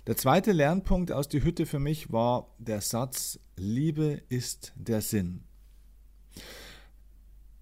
Der 0.06 0.16
zweite 0.16 0.52
Lernpunkt 0.52 1.12
aus 1.12 1.28
Die 1.28 1.42
Hütte 1.42 1.66
für 1.66 1.78
mich 1.78 2.12
war 2.12 2.54
der 2.58 2.80
Satz, 2.80 3.38
Liebe 3.56 4.22
ist 4.28 4.72
der 4.76 5.02
Sinn. 5.02 5.44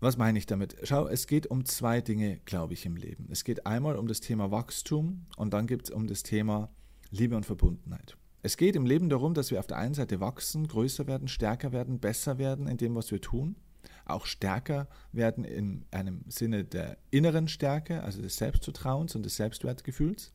Was 0.06 0.16
meine 0.16 0.38
ich 0.38 0.46
damit? 0.46 0.76
Schau, 0.84 1.08
es 1.08 1.26
geht 1.26 1.48
um 1.48 1.64
zwei 1.64 2.00
Dinge, 2.00 2.38
glaube 2.44 2.75
ich, 2.75 2.86
im 2.86 2.94
Leben. 2.94 3.26
Es 3.32 3.42
geht 3.42 3.66
einmal 3.66 3.96
um 3.96 4.06
das 4.06 4.20
Thema 4.20 4.52
Wachstum 4.52 5.26
und 5.36 5.52
dann 5.52 5.66
geht 5.66 5.82
es 5.82 5.90
um 5.90 6.06
das 6.06 6.22
Thema 6.22 6.70
Liebe 7.10 7.34
und 7.34 7.44
Verbundenheit. 7.44 8.16
Es 8.40 8.56
geht 8.56 8.76
im 8.76 8.86
Leben 8.86 9.08
darum, 9.08 9.34
dass 9.34 9.50
wir 9.50 9.58
auf 9.58 9.66
der 9.66 9.78
einen 9.78 9.94
Seite 9.94 10.20
wachsen, 10.20 10.68
größer 10.68 11.08
werden, 11.08 11.26
stärker 11.26 11.72
werden, 11.72 11.98
besser 11.98 12.38
werden 12.38 12.68
in 12.68 12.76
dem, 12.76 12.94
was 12.94 13.10
wir 13.10 13.20
tun, 13.20 13.56
auch 14.04 14.26
stärker 14.26 14.86
werden 15.10 15.42
in 15.42 15.84
einem 15.90 16.20
Sinne 16.28 16.62
der 16.62 16.98
inneren 17.10 17.48
Stärke, 17.48 18.04
also 18.04 18.22
des 18.22 18.36
Selbstvertrauens 18.36 19.16
und 19.16 19.25
des 19.25 19.34
Selbstwertgefühls. 19.34 20.32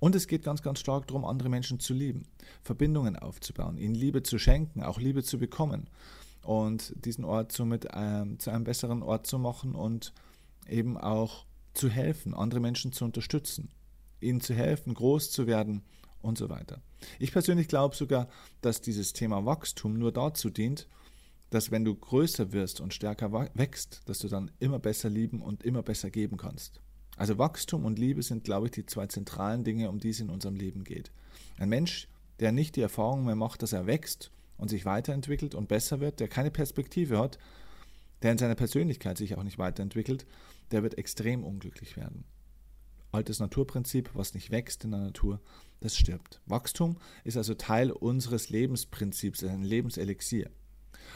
Und 0.00 0.16
es 0.16 0.26
geht 0.26 0.42
ganz, 0.42 0.60
ganz 0.60 0.80
stark 0.80 1.06
darum, 1.06 1.24
andere 1.24 1.50
Menschen 1.50 1.78
zu 1.78 1.94
lieben, 1.94 2.24
Verbindungen 2.64 3.14
aufzubauen, 3.14 3.78
ihnen 3.78 3.94
Liebe 3.94 4.24
zu 4.24 4.40
schenken, 4.40 4.82
auch 4.82 4.98
Liebe 4.98 5.22
zu 5.22 5.38
bekommen 5.38 5.88
und 6.42 6.92
diesen 7.04 7.24
Ort 7.24 7.52
somit 7.52 7.88
ähm, 7.92 8.38
zu 8.38 8.50
einem 8.50 8.64
besseren 8.64 9.02
Ort 9.02 9.26
zu 9.26 9.38
machen 9.38 9.74
und 9.74 10.12
eben 10.68 10.96
auch 10.96 11.44
zu 11.74 11.88
helfen, 11.88 12.34
andere 12.34 12.60
Menschen 12.60 12.92
zu 12.92 13.04
unterstützen, 13.04 13.70
ihnen 14.20 14.40
zu 14.40 14.54
helfen, 14.54 14.94
groß 14.94 15.30
zu 15.30 15.46
werden 15.46 15.82
und 16.20 16.38
so 16.38 16.48
weiter. 16.48 16.80
Ich 17.18 17.32
persönlich 17.32 17.68
glaube 17.68 17.94
sogar, 17.94 18.28
dass 18.60 18.80
dieses 18.80 19.12
Thema 19.12 19.44
Wachstum 19.44 19.98
nur 19.98 20.12
dazu 20.12 20.50
dient, 20.50 20.88
dass 21.50 21.70
wenn 21.70 21.84
du 21.84 21.94
größer 21.94 22.52
wirst 22.52 22.80
und 22.80 22.92
stärker 22.92 23.32
wächst, 23.54 24.02
dass 24.06 24.18
du 24.18 24.28
dann 24.28 24.50
immer 24.58 24.78
besser 24.78 25.08
lieben 25.08 25.40
und 25.40 25.62
immer 25.62 25.82
besser 25.82 26.10
geben 26.10 26.36
kannst. 26.36 26.80
Also 27.16 27.38
Wachstum 27.38 27.84
und 27.84 27.98
Liebe 27.98 28.22
sind, 28.22 28.44
glaube 28.44 28.66
ich, 28.66 28.72
die 28.72 28.86
zwei 28.86 29.06
zentralen 29.06 29.64
Dinge, 29.64 29.88
um 29.88 29.98
die 29.98 30.10
es 30.10 30.20
in 30.20 30.30
unserem 30.30 30.56
Leben 30.56 30.84
geht. 30.84 31.10
Ein 31.58 31.70
Mensch, 31.70 32.08
der 32.38 32.52
nicht 32.52 32.76
die 32.76 32.82
Erfahrung 32.82 33.24
mehr 33.24 33.34
macht, 33.34 33.62
dass 33.62 33.72
er 33.72 33.86
wächst 33.86 34.30
und 34.58 34.68
sich 34.68 34.84
weiterentwickelt 34.84 35.54
und 35.54 35.68
besser 35.68 36.00
wird, 36.00 36.20
der 36.20 36.28
keine 36.28 36.50
Perspektive 36.50 37.18
hat, 37.18 37.38
der 38.22 38.32
in 38.32 38.38
seiner 38.38 38.56
Persönlichkeit 38.56 39.16
sich 39.16 39.36
auch 39.36 39.44
nicht 39.44 39.58
weiterentwickelt, 39.58 40.26
der 40.70 40.82
wird 40.82 40.98
extrem 40.98 41.44
unglücklich 41.44 41.96
werden. 41.96 42.24
Altes 43.10 43.40
Naturprinzip, 43.40 44.10
was 44.12 44.34
nicht 44.34 44.50
wächst 44.50 44.84
in 44.84 44.90
der 44.90 45.00
Natur, 45.00 45.40
das 45.80 45.96
stirbt. 45.96 46.42
Wachstum 46.44 46.98
ist 47.24 47.36
also 47.36 47.54
Teil 47.54 47.90
unseres 47.90 48.50
Lebensprinzips, 48.50 49.44
ein 49.44 49.62
Lebenselixier. 49.62 50.50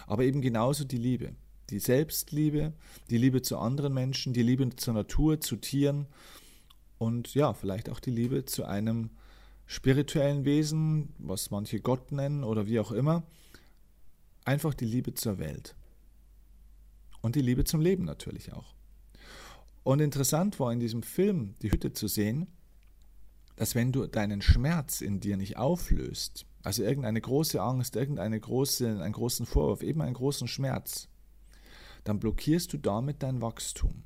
Aber 0.06 0.24
eben 0.24 0.40
genauso 0.40 0.84
die 0.84 0.96
Liebe. 0.96 1.34
Die 1.68 1.80
Selbstliebe, 1.80 2.72
die 3.10 3.18
Liebe 3.18 3.42
zu 3.42 3.58
anderen 3.58 3.92
Menschen, 3.92 4.32
die 4.32 4.42
Liebe 4.42 4.74
zur 4.76 4.94
Natur, 4.94 5.40
zu 5.40 5.56
Tieren 5.56 6.06
und 6.98 7.34
ja, 7.34 7.52
vielleicht 7.52 7.90
auch 7.90 8.00
die 8.00 8.10
Liebe 8.10 8.44
zu 8.44 8.64
einem 8.64 9.10
spirituellen 9.66 10.44
Wesen, 10.44 11.14
was 11.18 11.50
manche 11.50 11.80
Gott 11.80 12.12
nennen 12.12 12.44
oder 12.44 12.66
wie 12.66 12.80
auch 12.80 12.92
immer. 12.92 13.24
Einfach 14.44 14.74
die 14.74 14.84
Liebe 14.84 15.14
zur 15.14 15.38
Welt. 15.38 15.74
Und 17.20 17.36
die 17.36 17.42
Liebe 17.42 17.64
zum 17.64 17.80
Leben 17.80 18.04
natürlich 18.04 18.52
auch. 18.52 18.74
Und 19.84 20.00
interessant 20.00 20.60
war 20.60 20.72
in 20.72 20.80
diesem 20.80 21.02
Film 21.02 21.54
die 21.62 21.70
Hütte 21.70 21.92
zu 21.92 22.08
sehen, 22.08 22.48
dass 23.56 23.74
wenn 23.74 23.92
du 23.92 24.06
deinen 24.06 24.42
Schmerz 24.42 25.00
in 25.00 25.20
dir 25.20 25.36
nicht 25.36 25.56
auflöst, 25.56 26.46
also 26.62 26.82
irgendeine 26.82 27.20
große 27.20 27.60
Angst, 27.60 27.96
irgendeinen 27.96 28.40
große, 28.40 29.02
einen 29.02 29.12
großen 29.12 29.46
Vorwurf, 29.46 29.82
eben 29.82 30.00
einen 30.00 30.14
großen 30.14 30.48
Schmerz, 30.48 31.08
dann 32.04 32.18
blockierst 32.18 32.72
du 32.72 32.78
damit 32.78 33.22
dein 33.22 33.40
Wachstum. 33.40 34.04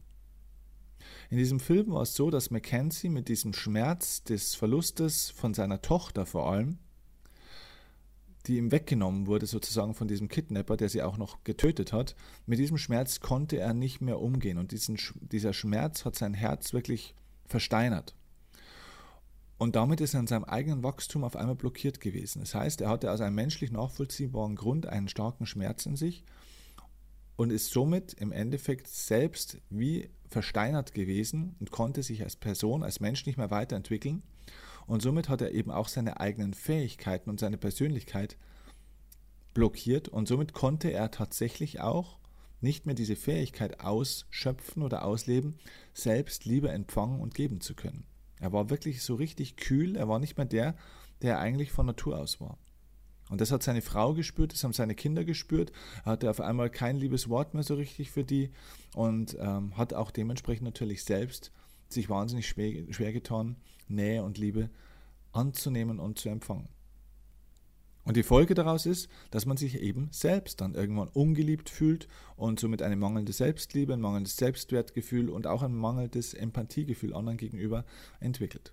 In 1.30 1.38
diesem 1.38 1.58
Film 1.58 1.92
war 1.92 2.02
es 2.02 2.14
so, 2.14 2.30
dass 2.30 2.50
Mackenzie 2.50 3.08
mit 3.08 3.28
diesem 3.28 3.52
Schmerz 3.52 4.22
des 4.22 4.54
Verlustes 4.54 5.30
von 5.30 5.54
seiner 5.54 5.82
Tochter 5.82 6.24
vor 6.24 6.50
allem, 6.50 6.78
die 8.46 8.58
ihm 8.58 8.70
weggenommen 8.70 9.26
wurde, 9.26 9.46
sozusagen 9.46 9.94
von 9.94 10.06
diesem 10.06 10.28
Kidnapper, 10.28 10.76
der 10.76 10.88
sie 10.88 11.02
auch 11.02 11.16
noch 11.18 11.42
getötet 11.42 11.92
hat, 11.92 12.14
mit 12.46 12.60
diesem 12.60 12.78
Schmerz 12.78 13.18
konnte 13.18 13.58
er 13.58 13.74
nicht 13.74 14.00
mehr 14.00 14.20
umgehen 14.20 14.58
und 14.58 14.70
diesen, 14.70 14.98
dieser 15.20 15.52
Schmerz 15.52 16.04
hat 16.04 16.14
sein 16.14 16.34
Herz 16.34 16.72
wirklich 16.72 17.16
versteinert. 17.44 18.14
Und 19.58 19.74
damit 19.74 20.00
ist 20.00 20.14
er 20.14 20.20
in 20.20 20.26
seinem 20.26 20.44
eigenen 20.44 20.82
Wachstum 20.82 21.24
auf 21.24 21.34
einmal 21.34 21.54
blockiert 21.56 22.00
gewesen. 22.00 22.40
Das 22.40 22.54
heißt, 22.54 22.82
er 22.82 22.90
hatte 22.90 23.10
aus 23.10 23.20
einem 23.20 23.34
menschlich 23.34 23.72
nachvollziehbaren 23.72 24.54
Grund 24.54 24.86
einen 24.86 25.08
starken 25.08 25.46
Schmerz 25.46 25.86
in 25.86 25.96
sich 25.96 26.24
und 27.36 27.50
ist 27.50 27.70
somit 27.70 28.14
im 28.14 28.32
Endeffekt 28.32 28.88
selbst 28.88 29.58
wie 29.70 30.10
versteinert 30.28 30.94
gewesen 30.94 31.54
und 31.60 31.70
konnte 31.70 32.02
sich 32.02 32.22
als 32.22 32.36
Person, 32.36 32.82
als 32.82 33.00
Mensch 33.00 33.26
nicht 33.26 33.36
mehr 33.36 33.50
weiterentwickeln. 33.50 34.22
Und 34.86 35.02
somit 35.02 35.28
hat 35.28 35.40
er 35.40 35.52
eben 35.52 35.70
auch 35.70 35.88
seine 35.88 36.20
eigenen 36.20 36.54
Fähigkeiten 36.54 37.30
und 37.30 37.40
seine 37.40 37.58
Persönlichkeit 37.58 38.36
blockiert 39.54 40.08
und 40.08 40.28
somit 40.28 40.52
konnte 40.52 40.90
er 40.90 41.10
tatsächlich 41.10 41.80
auch 41.80 42.18
nicht 42.60 42.86
mehr 42.86 42.94
diese 42.94 43.16
Fähigkeit 43.16 43.80
ausschöpfen 43.80 44.82
oder 44.82 45.04
ausleben, 45.04 45.56
selbst 45.92 46.44
Liebe 46.44 46.70
empfangen 46.70 47.20
und 47.20 47.34
geben 47.34 47.60
zu 47.60 47.74
können. 47.74 48.04
Er 48.40 48.52
war 48.52 48.70
wirklich 48.70 49.02
so 49.02 49.14
richtig 49.14 49.56
kühl, 49.56 49.96
er 49.96 50.08
war 50.08 50.18
nicht 50.18 50.36
mehr 50.36 50.46
der, 50.46 50.76
der 51.22 51.34
er 51.34 51.40
eigentlich 51.40 51.72
von 51.72 51.86
Natur 51.86 52.18
aus 52.18 52.40
war. 52.40 52.58
Und 53.28 53.40
das 53.40 53.50
hat 53.50 53.62
seine 53.62 53.82
Frau 53.82 54.14
gespürt, 54.14 54.52
das 54.52 54.62
haben 54.62 54.72
seine 54.72 54.94
Kinder 54.94 55.24
gespürt. 55.24 55.72
Er 56.04 56.12
hatte 56.12 56.30
auf 56.30 56.40
einmal 56.40 56.70
kein 56.70 56.96
liebes 56.96 57.28
Wort 57.28 57.54
mehr 57.54 57.64
so 57.64 57.74
richtig 57.74 58.10
für 58.10 58.24
die 58.24 58.50
und 58.94 59.36
ähm, 59.40 59.76
hat 59.76 59.94
auch 59.94 60.10
dementsprechend 60.10 60.64
natürlich 60.64 61.04
selbst 61.04 61.50
sich 61.88 62.08
wahnsinnig 62.08 62.48
schwer, 62.48 62.84
schwer 62.92 63.12
getan, 63.12 63.56
Nähe 63.88 64.22
und 64.22 64.38
Liebe 64.38 64.70
anzunehmen 65.32 65.98
und 65.98 66.18
zu 66.18 66.28
empfangen. 66.28 66.68
Und 68.04 68.16
die 68.16 68.22
Folge 68.22 68.54
daraus 68.54 68.86
ist, 68.86 69.08
dass 69.32 69.46
man 69.46 69.56
sich 69.56 69.80
eben 69.80 70.08
selbst 70.12 70.60
dann 70.60 70.76
irgendwann 70.76 71.08
ungeliebt 71.08 71.68
fühlt 71.68 72.06
und 72.36 72.60
somit 72.60 72.80
eine 72.80 72.94
mangelnde 72.94 73.32
Selbstliebe, 73.32 73.94
ein 73.94 74.00
mangelndes 74.00 74.36
Selbstwertgefühl 74.36 75.28
und 75.28 75.48
auch 75.48 75.62
ein 75.62 75.74
mangelndes 75.74 76.32
Empathiegefühl 76.32 77.12
anderen 77.12 77.36
gegenüber 77.36 77.84
entwickelt. 78.20 78.72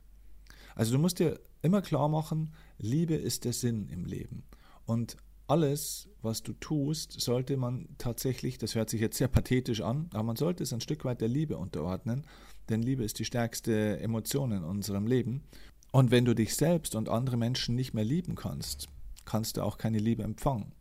Also 0.76 0.94
du 0.94 1.00
musst 1.00 1.18
dir 1.18 1.40
immer 1.64 1.82
klar 1.82 2.10
machen, 2.10 2.54
Liebe 2.78 3.16
ist 3.16 3.46
der 3.46 3.54
Sinn 3.54 3.88
im 3.90 4.06
Leben. 4.06 4.44
Und 4.86 5.18
alles, 5.48 6.10
was 6.22 6.44
du 6.44 6.54
tust, 6.54 7.20
sollte 7.20 7.58
man 7.58 7.88
tatsächlich, 7.98 8.58
das 8.58 8.76
hört 8.76 8.90
sich 8.90 9.02
jetzt 9.02 9.18
sehr 9.18 9.28
pathetisch 9.28 9.82
an, 9.82 10.10
aber 10.14 10.24
man 10.24 10.36
sollte 10.36 10.64
es 10.64 10.74
ein 10.74 10.82
Stück 10.82 11.04
weit 11.06 11.22
der 11.22 11.28
Liebe 11.28 11.58
unterordnen, 11.58 12.26
denn 12.70 12.82
Liebe 12.82 13.04
ist 13.04 13.20
die 13.20 13.26
stärkste 13.26 14.00
Emotion 14.00 14.52
in 14.52 14.64
unserem 14.64 15.08
Leben. 15.08 15.44
Und 15.92 16.12
wenn 16.12 16.26
du 16.26 16.34
dich 16.34 16.56
selbst 16.56 16.96
und 16.96 17.10
andere 17.10 17.38
Menschen 17.38 17.76
nicht 17.76 17.94
mehr 17.94 18.06
lieben 18.06 18.36
kannst, 18.36 18.88
kannst 19.26 19.58
du 19.58 19.62
auch 19.64 19.78
keine 19.78 20.00
Liebe 20.00 20.24
empfangen. 20.24 20.72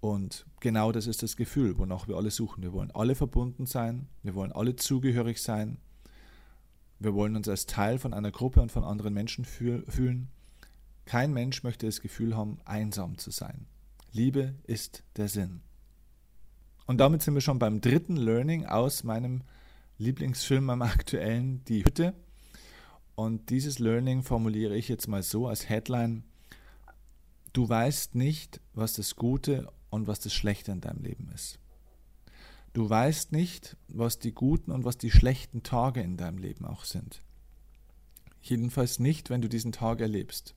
Und 0.00 0.46
genau 0.60 0.92
das 0.92 1.06
ist 1.06 1.22
das 1.22 1.36
Gefühl, 1.36 1.78
wonach 1.78 2.08
wir 2.08 2.16
alle 2.16 2.30
suchen. 2.30 2.62
Wir 2.62 2.72
wollen 2.72 2.90
alle 2.92 3.14
verbunden 3.14 3.66
sein, 3.66 4.08
wir 4.22 4.34
wollen 4.34 4.52
alle 4.52 4.76
zugehörig 4.76 5.42
sein, 5.42 5.78
wir 7.00 7.14
wollen 7.14 7.34
uns 7.34 7.48
als 7.48 7.66
Teil 7.66 7.98
von 7.98 8.12
einer 8.12 8.30
Gruppe 8.30 8.60
und 8.60 8.70
von 8.70 8.84
anderen 8.84 9.14
Menschen 9.14 9.46
fühlen. 9.46 10.28
Kein 11.06 11.32
Mensch 11.32 11.62
möchte 11.62 11.86
das 11.86 12.02
Gefühl 12.02 12.36
haben, 12.36 12.58
einsam 12.66 13.16
zu 13.16 13.30
sein. 13.30 13.66
Liebe 14.12 14.54
ist 14.64 15.02
der 15.16 15.28
Sinn. 15.28 15.62
Und 16.86 16.98
damit 16.98 17.22
sind 17.22 17.34
wir 17.34 17.40
schon 17.40 17.58
beim 17.58 17.80
dritten 17.80 18.16
Learning 18.16 18.66
aus 18.66 19.02
meinem 19.02 19.42
Lieblingsfilm, 19.96 20.64
meinem 20.64 20.82
aktuellen, 20.82 21.64
Die 21.64 21.84
Hütte. 21.84 22.14
Und 23.14 23.48
dieses 23.50 23.78
Learning 23.78 24.22
formuliere 24.22 24.76
ich 24.76 24.88
jetzt 24.88 25.08
mal 25.08 25.22
so 25.22 25.46
als 25.46 25.68
Headline. 25.68 26.24
Du 27.52 27.68
weißt 27.68 28.14
nicht, 28.14 28.60
was 28.74 28.92
das 28.92 29.16
Gute 29.16 29.72
und 29.88 30.06
was 30.06 30.20
das 30.20 30.34
Schlechte 30.34 30.72
in 30.72 30.80
deinem 30.80 31.02
Leben 31.02 31.30
ist. 31.34 31.58
Du 32.72 32.88
weißt 32.88 33.32
nicht, 33.32 33.76
was 33.88 34.18
die 34.18 34.32
guten 34.32 34.70
und 34.70 34.84
was 34.84 34.96
die 34.96 35.10
schlechten 35.10 35.62
Tage 35.62 36.00
in 36.00 36.16
deinem 36.16 36.38
Leben 36.38 36.64
auch 36.64 36.84
sind. 36.84 37.20
Jedenfalls 38.42 38.98
nicht, 39.00 39.28
wenn 39.28 39.42
du 39.42 39.48
diesen 39.48 39.72
Tag 39.72 40.00
erlebst. 40.00 40.54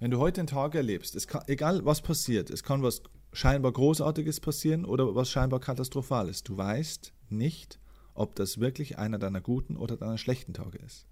Wenn 0.00 0.10
du 0.10 0.18
heute 0.18 0.40
einen 0.40 0.48
Tag 0.48 0.74
erlebst, 0.74 1.28
kann, 1.28 1.42
egal 1.46 1.84
was 1.84 2.02
passiert, 2.02 2.50
es 2.50 2.62
kann 2.62 2.82
was 2.82 3.02
scheinbar 3.32 3.72
Großartiges 3.72 4.40
passieren 4.40 4.84
oder 4.84 5.14
was 5.14 5.30
scheinbar 5.30 5.60
Katastrophales. 5.60 6.42
Du 6.42 6.56
weißt 6.56 7.12
nicht, 7.30 7.78
ob 8.14 8.34
das 8.34 8.58
wirklich 8.58 8.98
einer 8.98 9.18
deiner 9.18 9.40
guten 9.40 9.76
oder 9.76 9.96
deiner 9.96 10.18
schlechten 10.18 10.52
Tage 10.52 10.78
ist. 10.78 11.06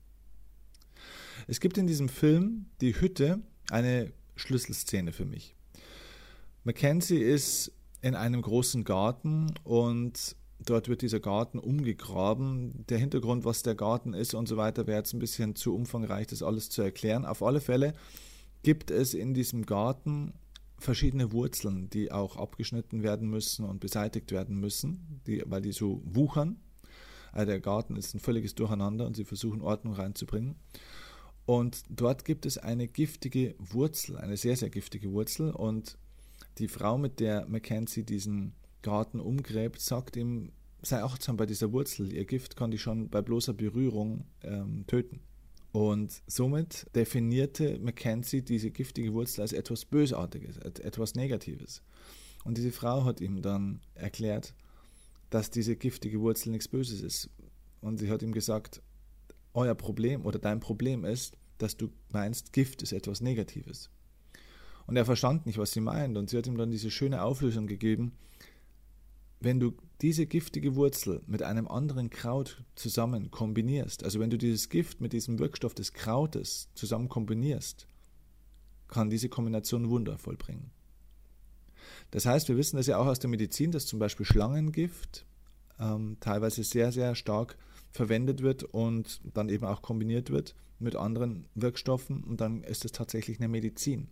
Es 1.46 1.60
gibt 1.60 1.78
in 1.78 1.86
diesem 1.86 2.08
Film 2.08 2.66
Die 2.80 3.00
Hütte 3.00 3.40
eine 3.70 4.12
Schlüsselszene 4.36 5.12
für 5.12 5.24
mich. 5.24 5.54
Mackenzie 6.64 7.18
ist 7.22 7.72
in 8.02 8.14
einem 8.14 8.42
großen 8.42 8.84
Garten 8.84 9.54
und 9.64 10.36
dort 10.64 10.88
wird 10.88 11.02
dieser 11.02 11.20
Garten 11.20 11.58
umgegraben. 11.58 12.84
Der 12.88 12.98
Hintergrund, 12.98 13.44
was 13.44 13.62
der 13.62 13.74
Garten 13.74 14.14
ist 14.14 14.34
und 14.34 14.48
so 14.48 14.56
weiter, 14.56 14.86
wäre 14.86 14.98
jetzt 14.98 15.12
ein 15.12 15.18
bisschen 15.18 15.56
zu 15.56 15.74
umfangreich, 15.74 16.26
das 16.26 16.42
alles 16.42 16.70
zu 16.70 16.82
erklären. 16.82 17.24
Auf 17.24 17.42
alle 17.42 17.60
Fälle 17.60 17.94
gibt 18.62 18.90
es 18.90 19.14
in 19.14 19.34
diesem 19.34 19.66
Garten 19.66 20.34
verschiedene 20.78 21.32
Wurzeln, 21.32 21.90
die 21.90 22.10
auch 22.10 22.36
abgeschnitten 22.36 23.02
werden 23.02 23.28
müssen 23.28 23.64
und 23.64 23.80
beseitigt 23.80 24.32
werden 24.32 24.58
müssen, 24.58 25.20
die, 25.26 25.42
weil 25.46 25.60
die 25.60 25.72
so 25.72 26.02
wuchern. 26.04 26.56
Also 27.32 27.46
der 27.46 27.60
Garten 27.60 27.96
ist 27.96 28.14
ein 28.14 28.20
völliges 28.20 28.54
Durcheinander 28.54 29.06
und 29.06 29.14
sie 29.14 29.24
versuchen 29.24 29.60
Ordnung 29.60 29.94
reinzubringen. 29.94 30.56
Und 31.46 31.82
dort 31.88 32.24
gibt 32.24 32.46
es 32.46 32.58
eine 32.58 32.88
giftige 32.88 33.54
Wurzel, 33.58 34.16
eine 34.16 34.36
sehr, 34.36 34.56
sehr 34.56 34.70
giftige 34.70 35.12
Wurzel. 35.12 35.50
Und 35.50 35.98
die 36.58 36.68
Frau, 36.68 36.98
mit 36.98 37.20
der 37.20 37.46
Mackenzie 37.46 38.04
diesen 38.04 38.54
Garten 38.82 39.20
umgräbt, 39.20 39.80
sagt 39.80 40.16
ihm, 40.16 40.52
sei 40.82 41.02
achtsam 41.02 41.36
bei 41.36 41.46
dieser 41.46 41.72
Wurzel. 41.72 42.12
Ihr 42.12 42.24
Gift 42.24 42.56
kann 42.56 42.70
die 42.70 42.78
schon 42.78 43.08
bei 43.08 43.22
bloßer 43.22 43.52
Berührung 43.52 44.24
ähm, 44.42 44.84
töten. 44.86 45.20
Und 45.72 46.22
somit 46.26 46.86
definierte 46.94 47.78
Mackenzie 47.78 48.42
diese 48.42 48.70
giftige 48.70 49.12
Wurzel 49.12 49.42
als 49.42 49.52
etwas 49.52 49.84
Bösartiges, 49.84 50.56
etwas 50.56 51.14
Negatives. 51.14 51.82
Und 52.44 52.58
diese 52.58 52.72
Frau 52.72 53.04
hat 53.04 53.20
ihm 53.20 53.42
dann 53.42 53.80
erklärt, 53.94 54.54
dass 55.28 55.50
diese 55.50 55.76
giftige 55.76 56.20
Wurzel 56.20 56.50
nichts 56.50 56.66
Böses 56.66 57.02
ist. 57.02 57.30
Und 57.80 57.98
sie 57.98 58.10
hat 58.10 58.22
ihm 58.22 58.32
gesagt, 58.32 58.82
euer 59.54 59.74
Problem 59.74 60.24
oder 60.24 60.38
dein 60.38 60.60
Problem 60.60 61.04
ist, 61.04 61.36
dass 61.58 61.76
du 61.76 61.90
meinst, 62.10 62.52
Gift 62.52 62.82
ist 62.82 62.92
etwas 62.92 63.20
Negatives. 63.20 63.90
Und 64.86 64.96
er 64.96 65.04
verstand 65.04 65.46
nicht, 65.46 65.58
was 65.58 65.70
sie 65.70 65.80
meint. 65.80 66.16
Und 66.16 66.30
sie 66.30 66.36
hat 66.38 66.48
ihm 66.48 66.56
dann 66.56 66.72
diese 66.72 66.90
schöne 66.90 67.22
Auflösung 67.22 67.68
gegeben. 67.68 68.12
Wenn 69.40 69.58
du 69.58 69.72
diese 70.02 70.26
giftige 70.26 70.76
Wurzel 70.76 71.22
mit 71.26 71.42
einem 71.42 71.66
anderen 71.66 72.10
Kraut 72.10 72.62
zusammen 72.74 73.30
kombinierst, 73.30 74.04
also 74.04 74.20
wenn 74.20 74.30
du 74.30 74.36
dieses 74.36 74.68
Gift 74.68 75.00
mit 75.00 75.12
diesem 75.12 75.38
Wirkstoff 75.38 75.74
des 75.74 75.92
Krautes 75.94 76.68
zusammen 76.74 77.08
kombinierst, 77.08 77.86
kann 78.88 79.08
diese 79.08 79.28
Kombination 79.28 79.88
Wunder 79.88 80.18
vollbringen. 80.18 80.70
Das 82.10 82.26
heißt, 82.26 82.48
wir 82.48 82.56
wissen 82.56 82.76
das 82.76 82.86
ja 82.86 82.98
auch 82.98 83.06
aus 83.06 83.18
der 83.18 83.30
Medizin, 83.30 83.70
dass 83.70 83.86
zum 83.86 83.98
Beispiel 83.98 84.26
Schlangengift 84.26 85.24
ähm, 85.78 86.18
teilweise 86.20 86.62
sehr, 86.64 86.92
sehr 86.92 87.14
stark 87.14 87.56
verwendet 87.90 88.42
wird 88.42 88.64
und 88.64 89.20
dann 89.34 89.48
eben 89.48 89.64
auch 89.64 89.80
kombiniert 89.82 90.30
wird 90.30 90.54
mit 90.78 90.96
anderen 90.96 91.46
Wirkstoffen 91.54 92.24
und 92.24 92.40
dann 92.40 92.62
ist 92.62 92.84
es 92.84 92.92
tatsächlich 92.92 93.38
eine 93.38 93.48
Medizin. 93.48 94.08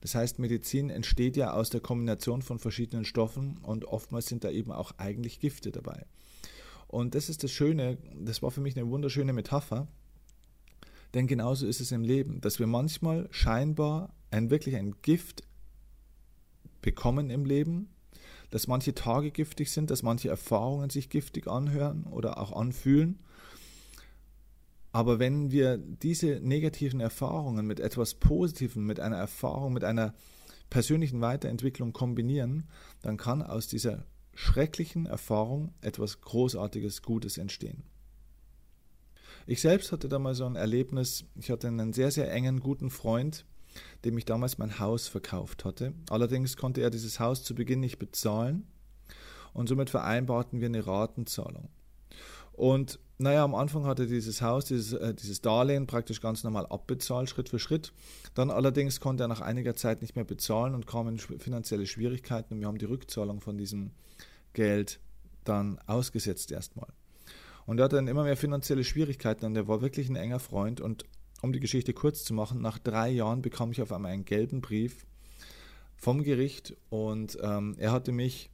Das 0.00 0.14
heißt, 0.14 0.38
Medizin 0.38 0.90
entsteht 0.90 1.36
ja 1.36 1.52
aus 1.52 1.70
der 1.70 1.80
Kombination 1.80 2.42
von 2.42 2.58
verschiedenen 2.58 3.04
Stoffen 3.04 3.58
und 3.58 3.84
oftmals 3.84 4.26
sind 4.26 4.44
da 4.44 4.50
eben 4.50 4.72
auch 4.72 4.92
eigentlich 4.98 5.40
Gifte 5.40 5.70
dabei. 5.70 6.06
Und 6.88 7.14
das 7.14 7.28
ist 7.28 7.44
das 7.44 7.52
Schöne, 7.52 7.98
das 8.18 8.42
war 8.42 8.50
für 8.50 8.60
mich 8.60 8.76
eine 8.76 8.88
wunderschöne 8.88 9.32
Metapher, 9.32 9.86
denn 11.14 11.26
genauso 11.26 11.66
ist 11.66 11.80
es 11.80 11.92
im 11.92 12.02
Leben, 12.02 12.40
dass 12.40 12.58
wir 12.58 12.66
manchmal 12.66 13.28
scheinbar 13.30 14.14
ein 14.30 14.50
wirklich 14.50 14.76
ein 14.76 14.94
Gift 15.02 15.42
bekommen 16.82 17.30
im 17.30 17.44
Leben, 17.44 17.90
dass 18.50 18.66
manche 18.66 18.94
Tage 18.94 19.30
giftig 19.30 19.70
sind, 19.70 19.90
dass 19.90 20.02
manche 20.02 20.28
Erfahrungen 20.28 20.90
sich 20.90 21.08
giftig 21.08 21.46
anhören 21.46 22.04
oder 22.04 22.38
auch 22.38 22.52
anfühlen. 22.52 23.18
Aber 24.92 25.18
wenn 25.18 25.50
wir 25.50 25.78
diese 25.78 26.40
negativen 26.40 27.00
Erfahrungen 27.00 27.66
mit 27.66 27.78
etwas 27.78 28.14
Positivem, 28.14 28.86
mit 28.86 28.98
einer 28.98 29.16
Erfahrung, 29.16 29.72
mit 29.72 29.84
einer 29.84 30.14
persönlichen 30.68 31.20
Weiterentwicklung 31.20 31.92
kombinieren, 31.92 32.68
dann 33.02 33.16
kann 33.16 33.42
aus 33.42 33.68
dieser 33.68 34.06
schrecklichen 34.34 35.06
Erfahrung 35.06 35.74
etwas 35.80 36.20
Großartiges, 36.20 37.02
Gutes 37.02 37.38
entstehen. 37.38 37.84
Ich 39.46 39.60
selbst 39.60 39.90
hatte 39.92 40.08
da 40.08 40.18
mal 40.18 40.34
so 40.34 40.44
ein 40.44 40.56
Erlebnis, 40.56 41.24
ich 41.34 41.50
hatte 41.50 41.68
einen 41.68 41.92
sehr, 41.92 42.10
sehr 42.10 42.30
engen, 42.32 42.60
guten 42.60 42.90
Freund, 42.90 43.44
dem 44.04 44.16
ich 44.18 44.24
damals 44.24 44.58
mein 44.58 44.78
Haus 44.78 45.08
verkauft 45.08 45.64
hatte. 45.64 45.92
Allerdings 46.08 46.56
konnte 46.56 46.80
er 46.80 46.90
dieses 46.90 47.20
Haus 47.20 47.42
zu 47.42 47.54
Beginn 47.54 47.80
nicht 47.80 47.98
bezahlen 47.98 48.66
und 49.52 49.68
somit 49.68 49.90
vereinbarten 49.90 50.60
wir 50.60 50.66
eine 50.66 50.86
Ratenzahlung. 50.86 51.68
Und 52.60 52.98
naja, 53.16 53.42
am 53.42 53.54
Anfang 53.54 53.86
hatte 53.86 54.06
dieses 54.06 54.42
Haus, 54.42 54.66
dieses, 54.66 54.92
äh, 54.92 55.14
dieses 55.14 55.40
Darlehen 55.40 55.86
praktisch 55.86 56.20
ganz 56.20 56.44
normal 56.44 56.66
abbezahlt, 56.66 57.30
Schritt 57.30 57.48
für 57.48 57.58
Schritt. 57.58 57.94
Dann 58.34 58.50
allerdings 58.50 59.00
konnte 59.00 59.24
er 59.24 59.28
nach 59.28 59.40
einiger 59.40 59.74
Zeit 59.76 60.02
nicht 60.02 60.14
mehr 60.14 60.26
bezahlen 60.26 60.74
und 60.74 60.86
kam 60.86 61.08
in 61.08 61.16
finanzielle 61.18 61.86
Schwierigkeiten 61.86 62.52
und 62.52 62.60
wir 62.60 62.66
haben 62.66 62.76
die 62.76 62.84
Rückzahlung 62.84 63.40
von 63.40 63.56
diesem 63.56 63.92
Geld 64.52 65.00
dann 65.44 65.78
ausgesetzt 65.86 66.52
erstmal. 66.52 66.88
Und 67.64 67.78
er 67.78 67.84
hatte 67.84 67.96
dann 67.96 68.08
immer 68.08 68.24
mehr 68.24 68.36
finanzielle 68.36 68.84
Schwierigkeiten 68.84 69.46
und 69.46 69.56
er 69.56 69.66
war 69.66 69.80
wirklich 69.80 70.10
ein 70.10 70.16
enger 70.16 70.38
Freund 70.38 70.82
und 70.82 71.06
um 71.40 71.54
die 71.54 71.60
Geschichte 71.60 71.94
kurz 71.94 72.24
zu 72.24 72.34
machen, 72.34 72.60
nach 72.60 72.78
drei 72.78 73.08
Jahren 73.08 73.40
bekam 73.40 73.72
ich 73.72 73.80
auf 73.80 73.90
einmal 73.90 74.12
einen 74.12 74.26
gelben 74.26 74.60
Brief 74.60 75.06
vom 75.96 76.22
Gericht 76.22 76.76
und 76.90 77.38
ähm, 77.40 77.76
er 77.78 77.92
hatte 77.92 78.12
mich 78.12 78.50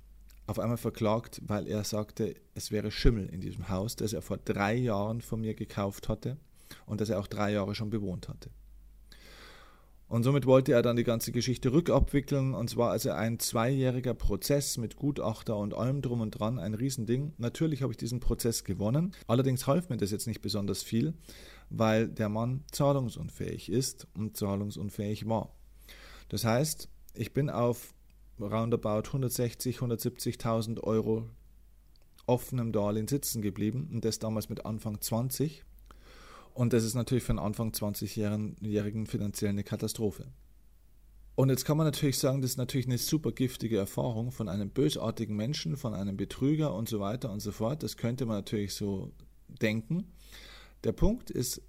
auf 0.47 0.59
einmal 0.59 0.77
verklagt, 0.77 1.41
weil 1.47 1.67
er 1.67 1.85
sagte, 1.85 2.35
es 2.55 2.71
wäre 2.71 2.91
Schimmel 2.91 3.29
in 3.29 3.41
diesem 3.41 3.69
Haus, 3.69 3.97
das 3.97 4.13
er 4.13 4.23
vor 4.23 4.39
drei 4.39 4.75
Jahren 4.75 5.21
von 5.21 5.41
mir 5.41 5.55
gekauft 5.55 6.09
hatte 6.09 6.37
und 6.87 7.01
das 7.01 7.11
er 7.11 7.19
auch 7.19 7.27
drei 7.27 7.53
Jahre 7.53 7.75
schon 7.75 7.91
bewohnt 7.91 8.29
hatte. 8.29 8.51
Und 10.09 10.23
somit 10.23 10.47
wollte 10.47 10.73
er 10.73 10.83
dann 10.83 10.95
die 10.95 11.05
ganze 11.05 11.33
Geschichte 11.33 11.73
rückabwickeln. 11.73 12.55
Und 12.55 12.71
zwar 12.71 12.93
also 12.93 13.11
ein 13.11 13.41
zweijähriger 13.41 14.15
Prozess 14.15 14.77
mit 14.77 14.95
Gutachter 14.95 15.57
und 15.57 15.75
allem 15.75 16.01
drum 16.01 16.21
und 16.21 16.31
dran, 16.31 16.61
ein 16.61 16.75
Riesending. 16.75 17.33
Natürlich 17.39 17.83
habe 17.83 17.93
ich 17.93 17.97
diesen 17.97 18.21
Prozess 18.21 18.63
gewonnen. 18.63 19.13
Allerdings 19.27 19.67
half 19.67 19.89
mir 19.89 19.97
das 19.97 20.13
jetzt 20.13 20.29
nicht 20.29 20.43
besonders 20.43 20.85
viel, 20.85 21.15
weil 21.71 22.09
der 22.09 22.29
Mann 22.29 22.63
zahlungsunfähig 22.71 23.69
ist 23.69 24.07
und 24.15 24.37
zahlungsunfähig 24.37 25.29
war. 25.29 25.57
Das 26.29 26.45
heißt, 26.45 26.89
ich 27.15 27.33
bin 27.33 27.51
auf 27.51 27.96
roundabout 28.41 29.09
160, 29.09 29.79
170.000 29.79 30.81
Euro 30.83 31.29
offenem 32.27 32.73
Darlehen 32.73 33.09
sitzen 33.09 33.43
geblieben 33.43 33.89
und 33.93 34.05
das 34.05 34.19
damals 34.19 34.49
mit 34.49 34.67
Anfang 34.67 35.01
20. 35.01 35.65
Und 36.55 36.73
das 36.73 36.85
ist 36.85 36.95
natürlich 36.95 37.25
für 37.25 37.31
einen 37.31 37.39
Anfang 37.39 37.71
20-Jährigen 37.71 39.07
finanziell 39.07 39.51
eine 39.51 39.65
Katastrophe. 39.65 40.27
Und 41.35 41.51
jetzt 41.51 41.67
kann 41.67 41.77
man 41.77 41.87
natürlich 41.87 42.19
sagen, 42.19 42.41
das 42.41 42.53
ist 42.53 42.57
natürlich 42.57 42.87
eine 42.87 42.97
super 42.97 43.31
giftige 43.31 43.77
Erfahrung 43.77 44.33
von 44.33 44.49
einem 44.49 44.71
bösartigen 44.71 45.37
Menschen, 45.37 45.77
von 45.77 45.93
einem 45.93 46.17
Betrüger 46.17 46.75
und 46.75 46.89
so 46.89 46.99
weiter 46.99 47.31
und 47.31 47.41
so 47.41 47.53
fort. 47.53 47.83
Das 47.83 47.99
könnte 47.99 48.25
man 48.25 48.39
natürlich 48.39 48.73
so 48.73 49.13
denken. 49.49 50.13
Der 50.83 50.93
Punkt 50.93 51.31
ist, 51.31 51.61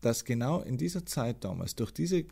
dass 0.00 0.24
genau 0.24 0.62
in 0.62 0.78
dieser 0.78 1.04
Zeit 1.04 1.44
damals, 1.44 1.74
durch 1.74 1.92
diese 1.92 2.24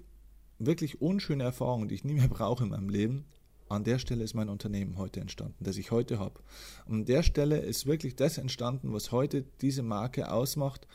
wirklich 0.58 1.02
unschöne 1.02 1.44
Erfahrung, 1.44 1.88
die 1.88 1.94
ich 1.94 2.04
nie 2.04 2.14
mehr 2.14 2.28
brauche 2.28 2.64
in 2.64 2.70
meinem 2.70 2.88
Leben, 2.88 3.26
an 3.68 3.84
der 3.84 3.98
Stelle 3.98 4.24
ist 4.24 4.34
mein 4.34 4.48
Unternehmen 4.48 4.96
heute 4.96 5.20
entstanden, 5.20 5.62
das 5.64 5.76
ich 5.76 5.90
heute 5.90 6.18
habe. 6.18 6.40
An 6.86 7.04
der 7.04 7.22
Stelle 7.22 7.58
ist 7.58 7.86
wirklich 7.86 8.16
das 8.16 8.38
entstanden, 8.38 8.92
was 8.92 9.12
heute 9.12 9.44
diese 9.60 9.82
Marke 9.82 10.32
ausmacht. 10.32 10.86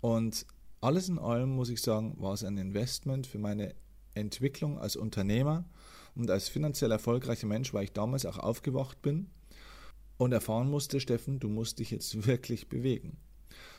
Und 0.00 0.46
alles 0.80 1.08
in 1.08 1.18
allem 1.18 1.50
muss 1.50 1.68
ich 1.68 1.80
sagen, 1.80 2.16
war 2.18 2.34
es 2.34 2.44
ein 2.44 2.58
Investment 2.58 3.26
für 3.26 3.38
meine 3.38 3.74
Entwicklung 4.14 4.78
als 4.78 4.96
Unternehmer 4.96 5.64
und 6.14 6.30
als 6.30 6.48
finanziell 6.48 6.90
erfolgreicher 6.90 7.46
Mensch, 7.46 7.72
weil 7.74 7.84
ich 7.84 7.92
damals 7.92 8.26
auch 8.26 8.38
aufgewacht 8.38 9.02
bin 9.02 9.30
und 10.16 10.32
erfahren 10.32 10.70
musste, 10.70 11.00
Steffen, 11.00 11.38
du 11.38 11.48
musst 11.48 11.78
dich 11.78 11.90
jetzt 11.90 12.26
wirklich 12.26 12.68
bewegen. 12.68 13.18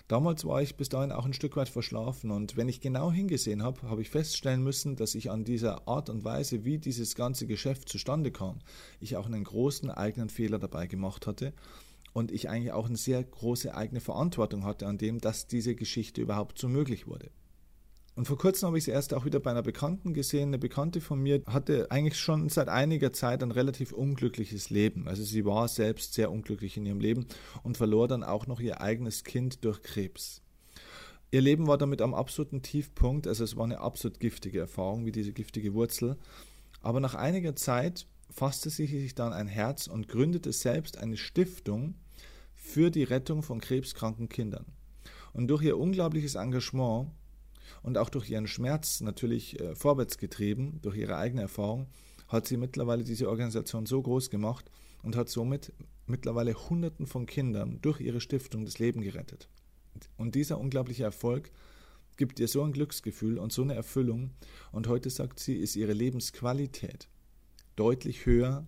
Damals 0.08 0.46
war 0.46 0.62
ich 0.62 0.78
bis 0.78 0.88
dahin 0.88 1.12
auch 1.12 1.26
ein 1.26 1.34
Stück 1.34 1.58
weit 1.58 1.68
verschlafen 1.68 2.32
und 2.32 2.56
wenn 2.56 2.70
ich 2.70 2.80
genau 2.80 3.12
hingesehen 3.12 3.62
habe, 3.62 3.82
habe 3.90 4.02
ich 4.02 4.10
feststellen 4.10 4.64
müssen, 4.64 4.96
dass 4.96 5.16
ich 5.16 5.30
an 5.30 5.44
dieser 5.44 5.86
Art 5.86 6.10
und 6.10 6.24
Weise, 6.24 6.64
wie 6.64 6.78
dieses 6.78 7.14
ganze 7.14 7.46
Geschäft 7.46 7.90
zustande 7.90 8.32
kam, 8.32 8.60
ich 9.02 9.18
auch 9.18 9.26
einen 9.26 9.44
großen 9.44 9.92
eigenen 9.92 10.30
Fehler 10.30 10.60
dabei 10.60 10.88
gemacht 10.88 11.28
hatte 11.28 11.52
und 12.14 12.32
ich 12.32 12.50
eigentlich 12.50 12.72
auch 12.72 12.88
eine 12.88 12.96
sehr 12.96 13.22
große 13.22 13.76
eigene 13.76 14.00
Verantwortung 14.00 14.64
hatte 14.64 14.88
an 14.88 14.98
dem, 14.98 15.20
dass 15.20 15.48
diese 15.48 15.76
Geschichte 15.76 16.22
überhaupt 16.22 16.58
so 16.58 16.70
möglich 16.70 17.06
wurde. 17.08 17.30
Und 18.18 18.26
vor 18.26 18.40
kurzem 18.40 18.66
habe 18.66 18.80
ich 18.80 18.86
es 18.86 18.88
erst 18.88 19.14
auch 19.14 19.26
wieder 19.26 19.40
bei 19.40 19.52
einer 19.52 19.62
Bekannten 19.62 20.16
gesehen. 20.16 20.50
Eine 20.50 20.58
Bekannte 20.58 21.02
von 21.02 21.22
mir 21.22 21.44
hatte 21.46 21.92
eigentlich 21.92 22.18
schon 22.18 22.50
seit 22.50 22.68
einiger 22.68 23.14
Zeit 23.14 23.44
ein 23.44 23.52
relativ 23.52 23.92
unglückliches 23.92 24.72
Leben. 24.72 25.08
Also 25.08 25.24
sie 25.24 25.46
war 25.46 25.68
selbst 25.68 26.16
sehr 26.16 26.32
unglücklich 26.32 26.78
in 26.78 26.88
ihrem 26.88 27.00
Leben 27.00 27.28
und 27.62 27.78
verlor 27.78 28.08
dann 28.08 28.24
auch 28.24 28.48
noch 28.48 28.60
ihr 28.60 28.82
eigenes 28.82 29.24
Kind 29.24 29.64
durch 29.64 29.84
Krebs. 29.84 30.42
Ihr 31.30 31.42
Leben 31.42 31.68
war 31.68 31.78
damit 31.78 32.02
am 32.02 32.16
absoluten 32.16 32.64
Tiefpunkt, 32.64 33.28
also 33.28 33.44
es 33.44 33.56
war 33.56 33.66
eine 33.66 33.82
absolut 33.82 34.20
giftige 34.20 34.62
Erfahrung, 34.62 35.06
wie 35.06 35.12
diese 35.12 35.32
giftige 35.32 35.76
Wurzel. 35.76 36.18
Aber 36.82 37.00
nach 37.00 37.14
einiger 37.14 37.56
Zeit 37.56 38.08
fasste 38.32 38.72
sie 38.72 38.88
sich 38.88 39.14
dann 39.14 39.32
ein 39.32 39.48
Herz 39.48 39.86
und 39.86 40.08
gründete 40.08 40.54
selbst 40.54 40.98
eine 40.98 41.18
Stiftung 41.18 41.94
für 42.56 42.90
die 42.90 43.04
Rettung 43.04 43.44
von 43.44 43.62
krebskranken 43.62 44.28
Kindern. 44.28 44.66
Und 45.34 45.50
durch 45.50 45.62
ihr 45.62 45.78
unglaubliches 45.78 46.34
Engagement 46.34 47.12
und 47.84 47.98
auch 47.98 48.10
durch 48.10 48.30
ihren 48.30 48.48
Schmerz 48.48 49.02
natürlich 49.02 49.60
äh, 49.60 49.76
vorwärts 49.76 50.18
getrieben, 50.18 50.80
durch 50.82 50.98
ihre 50.98 51.18
eigene 51.18 51.42
Erfahrung, 51.42 51.88
hat 52.28 52.48
sie 52.48 52.58
mittlerweile 52.58 53.04
diese 53.04 53.30
Organisation 53.30 53.86
so 53.86 54.02
groß 54.02 54.30
gemacht 54.30 54.70
und 55.04 55.16
hat 55.16 55.30
somit 55.30 55.74
mittlerweile 56.06 56.54
Hunderten 56.54 57.08
von 57.08 57.26
Kindern 57.26 57.80
durch 57.82 58.02
ihre 58.02 58.22
Stiftung 58.22 58.66
das 58.66 58.80
Leben 58.80 59.02
gerettet. 59.02 59.50
Und 60.18 60.36
dieser 60.36 60.60
unglaubliche 60.60 61.04
Erfolg 61.04 61.52
gibt 62.18 62.40
ihr 62.40 62.48
so 62.48 62.64
ein 62.64 62.74
Glücksgefühl 62.74 63.38
und 63.38 63.54
so 63.54 63.62
eine 63.62 63.76
Erfüllung. 63.76 64.32
Und 64.72 64.88
heute 64.88 65.10
sagt 65.10 65.40
sie, 65.40 65.56
ist 65.56 65.76
ihre 65.76 65.94
Lebensqualität 65.94 67.08
deutlich 67.76 68.26
höher 68.26 68.68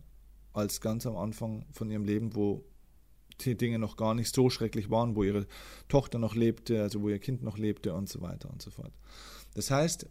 als 0.54 0.82
ganz 0.82 1.06
am 1.06 1.18
Anfang 1.18 1.66
von 1.72 1.90
ihrem 1.90 2.06
Leben, 2.06 2.36
wo 2.36 2.64
die 3.46 3.58
Dinge 3.58 3.80
noch 3.80 3.98
gar 3.98 4.14
nicht 4.14 4.34
so 4.34 4.50
schrecklich 4.50 4.90
waren, 4.90 5.16
wo 5.16 5.24
ihre 5.24 5.48
Tochter 5.88 6.20
noch 6.20 6.36
lebte, 6.36 6.82
also 6.82 7.02
wo 7.02 7.10
ihr 7.10 7.20
Kind 7.20 7.44
noch 7.44 7.58
lebte 7.58 7.94
und 7.94 8.10
so 8.10 8.22
weiter 8.22 8.50
und 8.50 8.62
so 8.62 8.72
fort. 8.72 8.92
Das 9.56 9.72
heißt, 9.72 10.08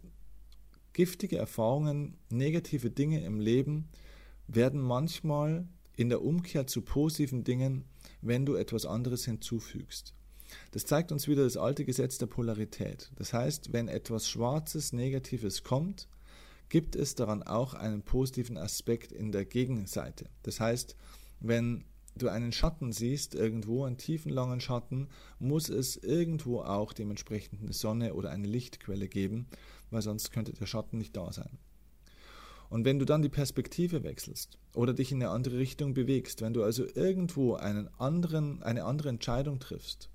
giftige 0.93 1.37
Erfahrungen, 1.37 2.17
negative 2.29 2.89
Dinge 2.89 3.23
im 3.23 3.39
Leben 3.39 3.89
werden 4.47 4.81
manchmal 4.81 5.67
in 5.95 6.09
der 6.09 6.21
Umkehr 6.21 6.65
zu 6.65 6.81
positiven 6.81 7.43
Dingen, 7.43 7.85
wenn 8.21 8.45
du 8.45 8.55
etwas 8.55 8.85
anderes 8.85 9.25
hinzufügst. 9.25 10.13
Das 10.71 10.85
zeigt 10.85 11.11
uns 11.11 11.27
wieder 11.27 11.43
das 11.43 11.57
alte 11.57 11.85
Gesetz 11.85 12.17
der 12.17 12.25
Polarität. 12.25 13.11
Das 13.15 13.33
heißt, 13.33 13.73
wenn 13.73 13.87
etwas 13.87 14.27
Schwarzes, 14.27 14.93
Negatives 14.93 15.63
kommt, 15.63 16.07
gibt 16.69 16.95
es 16.95 17.15
daran 17.15 17.43
auch 17.43 17.73
einen 17.73 18.01
positiven 18.01 18.57
Aspekt 18.57 19.11
in 19.11 19.31
der 19.31 19.45
Gegenseite. 19.45 20.29
Das 20.43 20.59
heißt, 20.59 20.95
wenn 21.39 21.83
du 22.19 22.29
einen 22.29 22.51
Schatten 22.51 22.91
siehst, 22.91 23.33
irgendwo 23.33 23.83
einen 23.83 23.97
tiefen, 23.97 24.31
langen 24.31 24.61
Schatten, 24.61 25.09
muss 25.39 25.69
es 25.69 25.97
irgendwo 25.97 26.61
auch 26.61 26.93
dementsprechend 26.93 27.61
eine 27.61 27.73
Sonne 27.73 28.13
oder 28.13 28.29
eine 28.29 28.47
Lichtquelle 28.47 29.07
geben, 29.07 29.47
weil 29.89 30.01
sonst 30.01 30.31
könnte 30.31 30.53
der 30.53 30.67
Schatten 30.67 30.97
nicht 30.97 31.17
da 31.17 31.31
sein. 31.33 31.57
Und 32.69 32.85
wenn 32.85 32.99
du 32.99 33.05
dann 33.05 33.23
die 33.23 33.29
Perspektive 33.29 34.03
wechselst 34.03 34.59
oder 34.75 34.93
dich 34.93 35.11
in 35.11 35.21
eine 35.21 35.31
andere 35.31 35.57
Richtung 35.57 35.95
bewegst, 35.95 36.41
wenn 36.41 36.53
du 36.53 36.63
also 36.63 36.85
irgendwo 36.93 37.55
einen 37.55 37.87
anderen, 37.97 38.61
eine 38.61 38.83
andere 38.85 39.09
Entscheidung 39.09 39.59
triffst, 39.59 40.09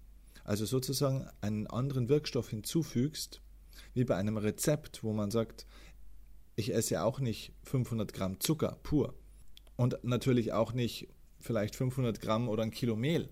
also 0.44 0.64
sozusagen 0.64 1.26
einen 1.40 1.66
anderen 1.66 2.08
Wirkstoff 2.08 2.50
hinzufügst, 2.50 3.40
wie 3.94 4.04
bei 4.04 4.16
einem 4.16 4.36
Rezept, 4.36 5.02
wo 5.02 5.12
man 5.12 5.32
sagt, 5.32 5.66
ich 6.54 6.72
esse 6.72 7.02
auch 7.02 7.18
nicht 7.18 7.52
500 7.64 8.12
Gramm 8.12 8.38
Zucker 8.38 8.78
pur 8.82 9.14
und 9.76 9.98
natürlich 10.04 10.52
auch 10.52 10.72
nicht 10.72 11.08
vielleicht 11.44 11.76
500 11.76 12.20
Gramm 12.20 12.48
oder 12.48 12.62
ein 12.62 12.70
Kilo 12.70 12.96
Mehl 12.96 13.28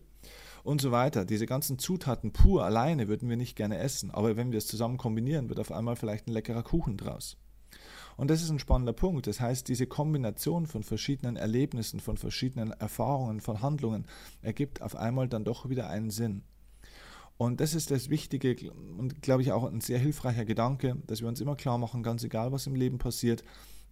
und 0.62 0.81
so 0.81 0.92
weiter. 0.92 1.25
Diese 1.25 1.46
ganzen 1.46 1.79
Zutaten 1.79 2.33
pur 2.33 2.64
alleine 2.64 3.09
würden 3.09 3.29
wir 3.29 3.37
nicht 3.37 3.57
gerne 3.57 3.79
essen, 3.79 4.11
aber 4.11 4.37
wenn 4.37 4.53
wir 4.53 4.59
es 4.59 4.66
zusammen 4.66 4.98
kombinieren, 4.98 5.48
wird 5.48 5.59
auf 5.59 5.72
einmal 5.72 5.96
vielleicht 5.96 6.29
ein 6.29 6.33
leckerer 6.33 6.62
Kuchen 6.62 6.96
draus. 6.96 7.37
Und 8.16 8.31
das 8.31 8.42
ist 8.42 8.51
ein 8.51 8.59
spannender 8.59 8.92
Punkt. 8.92 9.27
Das 9.27 9.40
heißt, 9.40 9.66
diese 9.68 9.87
Kombination 9.87 10.66
von 10.66 10.83
verschiedenen 10.83 11.37
Erlebnissen, 11.37 11.98
von 11.98 12.18
verschiedenen 12.18 12.72
Erfahrungen, 12.72 13.40
von 13.40 13.62
Handlungen 13.62 14.07
ergibt 14.42 14.83
auf 14.83 14.96
einmal 14.96 15.29
dann 15.29 15.44
doch 15.44 15.68
wieder 15.68 15.88
einen 15.88 16.11
Sinn. 16.11 16.42
Und 17.38 17.61
das 17.61 17.75
ist 17.75 17.90
das 17.90 18.11
Wichtige 18.11 18.70
und 18.70 19.22
glaube 19.22 19.42
ich 19.42 19.51
auch 19.51 19.64
ein 19.64 19.81
sehr 19.81 19.98
hilfreicher 19.98 20.44
Gedanke, 20.44 20.96
dass 21.07 21.22
wir 21.22 21.29
uns 21.29 21.40
immer 21.40 21.57
klar 21.57 21.79
machen, 21.79 22.03
ganz 22.03 22.22
egal 22.22 22.53
was 22.53 22.66
im 22.66 22.77
Leben 22.77 22.98
passiert, 22.98 23.42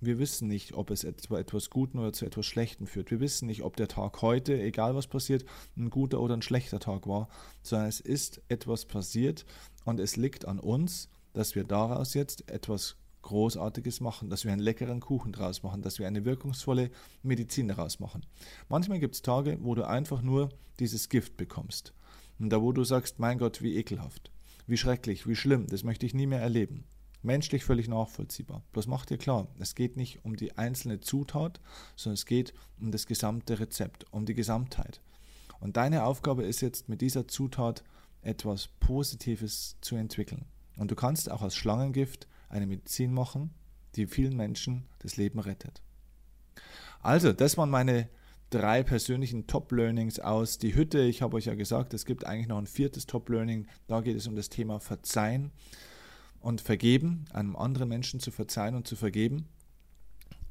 wir 0.00 0.18
wissen 0.18 0.48
nicht, 0.48 0.74
ob 0.74 0.90
es 0.90 1.00
zu 1.00 1.36
etwas 1.36 1.70
Guten 1.70 1.98
oder 1.98 2.12
zu 2.12 2.24
etwas 2.24 2.46
Schlechtem 2.46 2.86
führt. 2.86 3.10
Wir 3.10 3.20
wissen 3.20 3.46
nicht, 3.46 3.62
ob 3.62 3.76
der 3.76 3.88
Tag 3.88 4.22
heute, 4.22 4.60
egal 4.60 4.94
was 4.94 5.06
passiert, 5.06 5.44
ein 5.76 5.90
guter 5.90 6.20
oder 6.20 6.34
ein 6.34 6.42
schlechter 6.42 6.80
Tag 6.80 7.06
war, 7.06 7.28
sondern 7.62 7.88
es 7.88 8.00
ist 8.00 8.40
etwas 8.48 8.86
passiert 8.86 9.44
und 9.84 10.00
es 10.00 10.16
liegt 10.16 10.46
an 10.46 10.58
uns, 10.58 11.08
dass 11.32 11.54
wir 11.54 11.64
daraus 11.64 12.14
jetzt 12.14 12.50
etwas 12.50 12.96
Großartiges 13.22 14.00
machen, 14.00 14.30
dass 14.30 14.44
wir 14.44 14.52
einen 14.52 14.62
leckeren 14.62 15.00
Kuchen 15.00 15.32
draus 15.32 15.62
machen, 15.62 15.82
dass 15.82 15.98
wir 15.98 16.06
eine 16.06 16.24
wirkungsvolle 16.24 16.90
Medizin 17.22 17.68
daraus 17.68 18.00
machen. 18.00 18.24
Manchmal 18.68 18.98
gibt 18.98 19.14
es 19.14 19.22
Tage, 19.22 19.58
wo 19.60 19.74
du 19.74 19.86
einfach 19.86 20.22
nur 20.22 20.48
dieses 20.78 21.10
Gift 21.10 21.36
bekommst. 21.36 21.92
Und 22.38 22.50
da, 22.50 22.62
wo 22.62 22.72
du 22.72 22.84
sagst, 22.84 23.18
mein 23.18 23.38
Gott, 23.38 23.60
wie 23.60 23.76
ekelhaft, 23.76 24.32
wie 24.66 24.78
schrecklich, 24.78 25.26
wie 25.26 25.36
schlimm, 25.36 25.66
das 25.66 25.84
möchte 25.84 26.06
ich 26.06 26.14
nie 26.14 26.26
mehr 26.26 26.40
erleben. 26.40 26.84
Menschlich 27.22 27.64
völlig 27.64 27.88
nachvollziehbar. 27.88 28.62
Bloß 28.72 28.86
macht 28.86 29.10
dir 29.10 29.18
klar, 29.18 29.48
es 29.58 29.74
geht 29.74 29.96
nicht 29.96 30.24
um 30.24 30.36
die 30.36 30.56
einzelne 30.56 31.00
Zutat, 31.00 31.60
sondern 31.96 32.14
es 32.14 32.24
geht 32.24 32.54
um 32.80 32.90
das 32.92 33.06
gesamte 33.06 33.60
Rezept, 33.60 34.06
um 34.10 34.24
die 34.24 34.34
Gesamtheit. 34.34 35.00
Und 35.60 35.76
deine 35.76 36.04
Aufgabe 36.04 36.44
ist 36.44 36.62
jetzt 36.62 36.88
mit 36.88 37.02
dieser 37.02 37.28
Zutat 37.28 37.84
etwas 38.22 38.68
Positives 38.80 39.76
zu 39.82 39.96
entwickeln. 39.96 40.46
Und 40.78 40.90
du 40.90 40.94
kannst 40.94 41.30
auch 41.30 41.42
aus 41.42 41.54
Schlangengift 41.54 42.26
eine 42.48 42.66
Medizin 42.66 43.12
machen, 43.12 43.50
die 43.96 44.06
vielen 44.06 44.36
Menschen 44.36 44.86
das 45.00 45.16
Leben 45.16 45.38
rettet. 45.38 45.82
Also, 47.02 47.32
das 47.32 47.58
waren 47.58 47.70
meine 47.70 48.08
drei 48.50 48.82
persönlichen 48.82 49.46
Top-Learnings 49.46 50.20
aus 50.20 50.58
die 50.58 50.74
Hütte. 50.74 51.02
Ich 51.02 51.22
habe 51.22 51.36
euch 51.36 51.46
ja 51.46 51.54
gesagt, 51.54 51.94
es 51.94 52.04
gibt 52.04 52.24
eigentlich 52.24 52.48
noch 52.48 52.58
ein 52.58 52.66
viertes 52.66 53.06
Top-Learning. 53.06 53.66
Da 53.86 54.00
geht 54.00 54.16
es 54.16 54.26
um 54.26 54.36
das 54.36 54.48
Thema 54.48 54.80
Verzeihen 54.80 55.52
und 56.40 56.60
vergeben, 56.60 57.24
einem 57.32 57.56
anderen 57.56 57.88
Menschen 57.88 58.20
zu 58.20 58.30
verzeihen 58.30 58.74
und 58.74 58.86
zu 58.86 58.96
vergeben. 58.96 59.46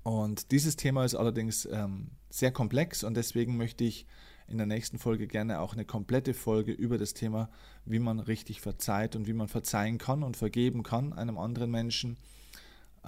Und 0.04 0.52
dieses 0.52 0.76
Thema 0.76 1.04
ist 1.04 1.16
allerdings 1.16 1.68
ähm, 1.72 2.12
sehr 2.30 2.52
komplex 2.52 3.04
und 3.04 3.16
deswegen 3.16 3.58
möchte 3.58 3.84
ich 3.84 4.06
in 4.48 4.58
der 4.58 4.66
nächsten 4.66 4.98
Folge 4.98 5.28
gerne 5.28 5.60
auch 5.60 5.74
eine 5.74 5.86
komplette 5.86 6.34
Folge 6.34 6.72
über 6.72 6.98
das 6.98 7.14
Thema, 7.14 7.50
wie 7.86 8.00
man 8.00 8.20
richtig 8.20 8.62
verzeiht 8.62 9.16
und 9.16 9.28
wie 9.28 9.34
man 9.34 9.48
verzeihen 9.48 9.98
kann 9.98 10.24
und 10.24 10.38
vergeben 10.38 10.84
kann 10.84 11.14
einem 11.14 11.38
anderen 11.38 11.70
Menschen 11.70 12.18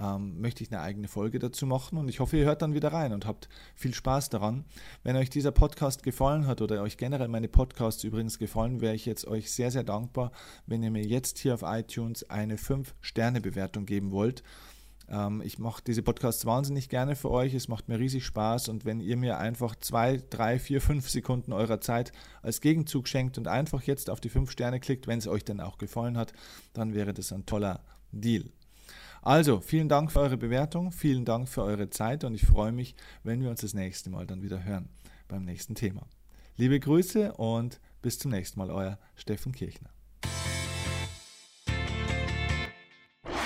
ähm, 0.02 0.40
möchte 0.40 0.64
ich 0.64 0.72
eine 0.72 0.80
eigene 0.80 1.08
Folge 1.08 1.38
dazu 1.38 1.66
machen 1.66 1.98
und 1.98 2.08
ich 2.08 2.20
hoffe, 2.20 2.36
ihr 2.36 2.44
hört 2.44 2.62
dann 2.62 2.74
wieder 2.74 2.92
rein 2.92 3.12
und 3.12 3.26
habt 3.26 3.48
viel 3.74 3.94
Spaß 3.94 4.30
daran. 4.30 4.64
Wenn 5.02 5.16
euch 5.16 5.30
dieser 5.30 5.52
Podcast 5.52 6.02
gefallen 6.02 6.46
hat 6.46 6.60
oder 6.60 6.82
euch 6.82 6.96
generell 6.96 7.28
meine 7.28 7.48
Podcasts 7.48 8.02
übrigens 8.02 8.38
gefallen, 8.38 8.80
wäre 8.80 8.94
ich 8.94 9.06
jetzt 9.06 9.26
euch 9.26 9.52
sehr, 9.52 9.70
sehr 9.70 9.84
dankbar, 9.84 10.32
wenn 10.66 10.82
ihr 10.82 10.90
mir 10.90 11.04
jetzt 11.04 11.38
hier 11.38 11.54
auf 11.54 11.62
iTunes 11.62 12.28
eine 12.28 12.56
5-Sterne-Bewertung 12.56 13.86
geben 13.86 14.10
wollt. 14.10 14.42
Ähm, 15.08 15.40
ich 15.44 15.58
mache 15.58 15.82
diese 15.86 16.02
Podcasts 16.02 16.46
wahnsinnig 16.46 16.88
gerne 16.88 17.14
für 17.14 17.30
euch, 17.30 17.54
es 17.54 17.68
macht 17.68 17.88
mir 17.88 17.98
riesig 17.98 18.24
Spaß 18.24 18.68
und 18.70 18.84
wenn 18.84 18.98
ihr 18.98 19.16
mir 19.16 19.38
einfach 19.38 19.76
zwei, 19.76 20.20
drei, 20.30 20.58
vier, 20.58 20.80
fünf 20.80 21.08
Sekunden 21.10 21.52
eurer 21.52 21.80
Zeit 21.80 22.12
als 22.42 22.60
Gegenzug 22.60 23.06
schenkt 23.06 23.38
und 23.38 23.46
einfach 23.46 23.82
jetzt 23.82 24.10
auf 24.10 24.20
die 24.20 24.30
5 24.30 24.50
Sterne 24.50 24.80
klickt, 24.80 25.06
wenn 25.06 25.18
es 25.18 25.28
euch 25.28 25.44
dann 25.44 25.60
auch 25.60 25.78
gefallen 25.78 26.16
hat, 26.16 26.32
dann 26.72 26.94
wäre 26.94 27.14
das 27.14 27.32
ein 27.32 27.46
toller 27.46 27.84
Deal. 28.10 28.50
Also, 29.24 29.60
vielen 29.60 29.88
Dank 29.88 30.10
für 30.10 30.18
eure 30.18 30.36
Bewertung, 30.36 30.90
vielen 30.90 31.24
Dank 31.24 31.48
für 31.48 31.62
eure 31.62 31.88
Zeit 31.88 32.24
und 32.24 32.34
ich 32.34 32.44
freue 32.44 32.72
mich, 32.72 32.96
wenn 33.22 33.40
wir 33.40 33.50
uns 33.50 33.60
das 33.60 33.72
nächste 33.72 34.10
Mal 34.10 34.26
dann 34.26 34.42
wieder 34.42 34.64
hören 34.64 34.88
beim 35.28 35.44
nächsten 35.44 35.76
Thema. 35.76 36.02
Liebe 36.56 36.80
Grüße 36.80 37.32
und 37.34 37.80
bis 38.02 38.18
zum 38.18 38.32
nächsten 38.32 38.58
Mal, 38.58 38.70
euer 38.70 38.98
Steffen 39.14 39.52
Kirchner. 39.52 39.90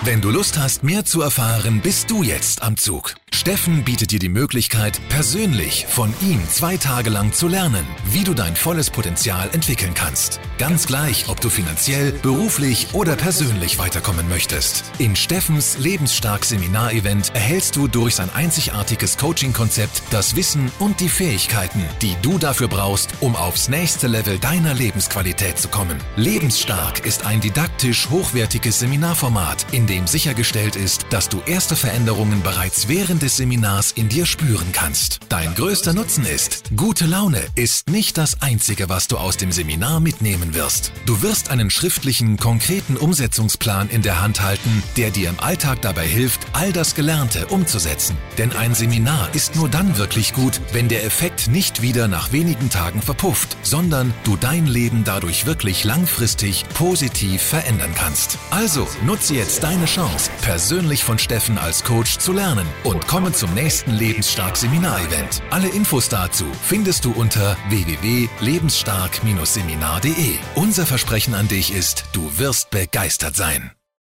Wenn 0.02 0.22
du 0.22 0.30
Lust 0.30 0.58
hast, 0.58 0.82
mehr 0.82 1.04
zu 1.04 1.20
erfahren, 1.20 1.82
bist 1.82 2.10
du 2.10 2.22
jetzt 2.22 2.62
am 2.62 2.78
Zug. 2.78 3.14
Steffen 3.46 3.84
bietet 3.84 4.10
dir 4.10 4.18
die 4.18 4.28
Möglichkeit, 4.28 5.00
persönlich 5.08 5.86
von 5.88 6.12
ihm 6.20 6.40
zwei 6.48 6.76
Tage 6.76 7.10
lang 7.10 7.32
zu 7.32 7.46
lernen, 7.46 7.86
wie 8.04 8.24
du 8.24 8.34
dein 8.34 8.56
volles 8.56 8.90
Potenzial 8.90 9.48
entwickeln 9.52 9.94
kannst. 9.94 10.40
Ganz 10.58 10.88
gleich, 10.88 11.28
ob 11.28 11.40
du 11.40 11.48
finanziell, 11.48 12.10
beruflich 12.10 12.88
oder 12.92 13.14
persönlich 13.14 13.78
weiterkommen 13.78 14.28
möchtest. 14.28 14.82
In 14.98 15.14
Steffens 15.14 15.78
Lebensstark 15.78 16.44
Seminarevent 16.44 17.32
erhältst 17.36 17.76
du 17.76 17.86
durch 17.86 18.16
sein 18.16 18.30
einzigartiges 18.34 19.16
Coaching-Konzept 19.16 20.02
das 20.10 20.34
Wissen 20.34 20.72
und 20.80 20.98
die 20.98 21.08
Fähigkeiten, 21.08 21.84
die 22.02 22.16
du 22.22 22.38
dafür 22.38 22.66
brauchst, 22.66 23.10
um 23.20 23.36
aufs 23.36 23.68
nächste 23.68 24.08
Level 24.08 24.40
deiner 24.40 24.74
Lebensqualität 24.74 25.56
zu 25.56 25.68
kommen. 25.68 25.98
Lebensstark 26.16 27.06
ist 27.06 27.24
ein 27.24 27.40
didaktisch 27.40 28.10
hochwertiges 28.10 28.80
Seminarformat, 28.80 29.66
in 29.70 29.86
dem 29.86 30.08
sichergestellt 30.08 30.74
ist, 30.74 31.06
dass 31.10 31.28
du 31.28 31.40
erste 31.46 31.76
Veränderungen 31.76 32.42
bereits 32.42 32.88
während 32.88 33.22
des 33.22 33.35
Seminars 33.36 33.92
in 33.92 34.08
dir 34.08 34.26
spüren 34.26 34.72
kannst. 34.72 35.20
Dein 35.28 35.54
größter 35.54 35.92
Nutzen 35.92 36.24
ist, 36.24 36.64
gute 36.76 37.06
Laune 37.06 37.42
ist 37.54 37.90
nicht 37.90 38.18
das 38.18 38.42
Einzige, 38.42 38.88
was 38.88 39.08
du 39.08 39.18
aus 39.18 39.36
dem 39.36 39.52
Seminar 39.52 40.00
mitnehmen 40.00 40.54
wirst. 40.54 40.92
Du 41.04 41.22
wirst 41.22 41.50
einen 41.50 41.70
schriftlichen, 41.70 42.36
konkreten 42.38 42.96
Umsetzungsplan 42.96 43.88
in 43.90 44.02
der 44.02 44.20
Hand 44.20 44.42
halten, 44.42 44.82
der 44.96 45.10
dir 45.10 45.28
im 45.28 45.38
Alltag 45.40 45.82
dabei 45.82 46.06
hilft, 46.06 46.46
all 46.52 46.72
das 46.72 46.94
Gelernte 46.94 47.46
umzusetzen. 47.48 48.16
Denn 48.38 48.52
ein 48.52 48.74
Seminar 48.74 49.28
ist 49.34 49.56
nur 49.56 49.68
dann 49.68 49.98
wirklich 49.98 50.32
gut, 50.32 50.60
wenn 50.72 50.88
der 50.88 51.04
Effekt 51.04 51.48
nicht 51.48 51.82
wieder 51.82 52.08
nach 52.08 52.32
wenigen 52.32 52.70
Tagen 52.70 53.02
verpufft, 53.02 53.56
sondern 53.62 54.14
du 54.24 54.36
dein 54.36 54.66
Leben 54.66 55.04
dadurch 55.04 55.46
wirklich 55.46 55.84
langfristig 55.84 56.64
positiv 56.74 57.42
verändern 57.42 57.92
kannst. 57.94 58.38
Also 58.50 58.88
nutze 59.04 59.34
jetzt 59.34 59.62
deine 59.62 59.84
Chance, 59.84 60.30
persönlich 60.42 61.04
von 61.04 61.18
Steffen 61.18 61.58
als 61.58 61.84
Coach 61.84 62.18
zu 62.18 62.32
lernen 62.32 62.66
und 62.84 63.06
komme 63.26 63.34
zum 63.34 63.54
nächsten 63.54 63.90
Lebensstark 63.90 64.56
Seminarevent. 64.56 65.42
Alle 65.50 65.66
Infos 65.68 66.08
dazu 66.08 66.44
findest 66.62 67.04
du 67.04 67.10
unter 67.10 67.56
www.lebensstark-seminar.de. 67.70 70.38
Unser 70.54 70.86
Versprechen 70.86 71.34
an 71.34 71.48
dich 71.48 71.74
ist, 71.74 72.04
du 72.12 72.38
wirst 72.38 72.70
begeistert 72.70 73.34
sein. 73.34 73.72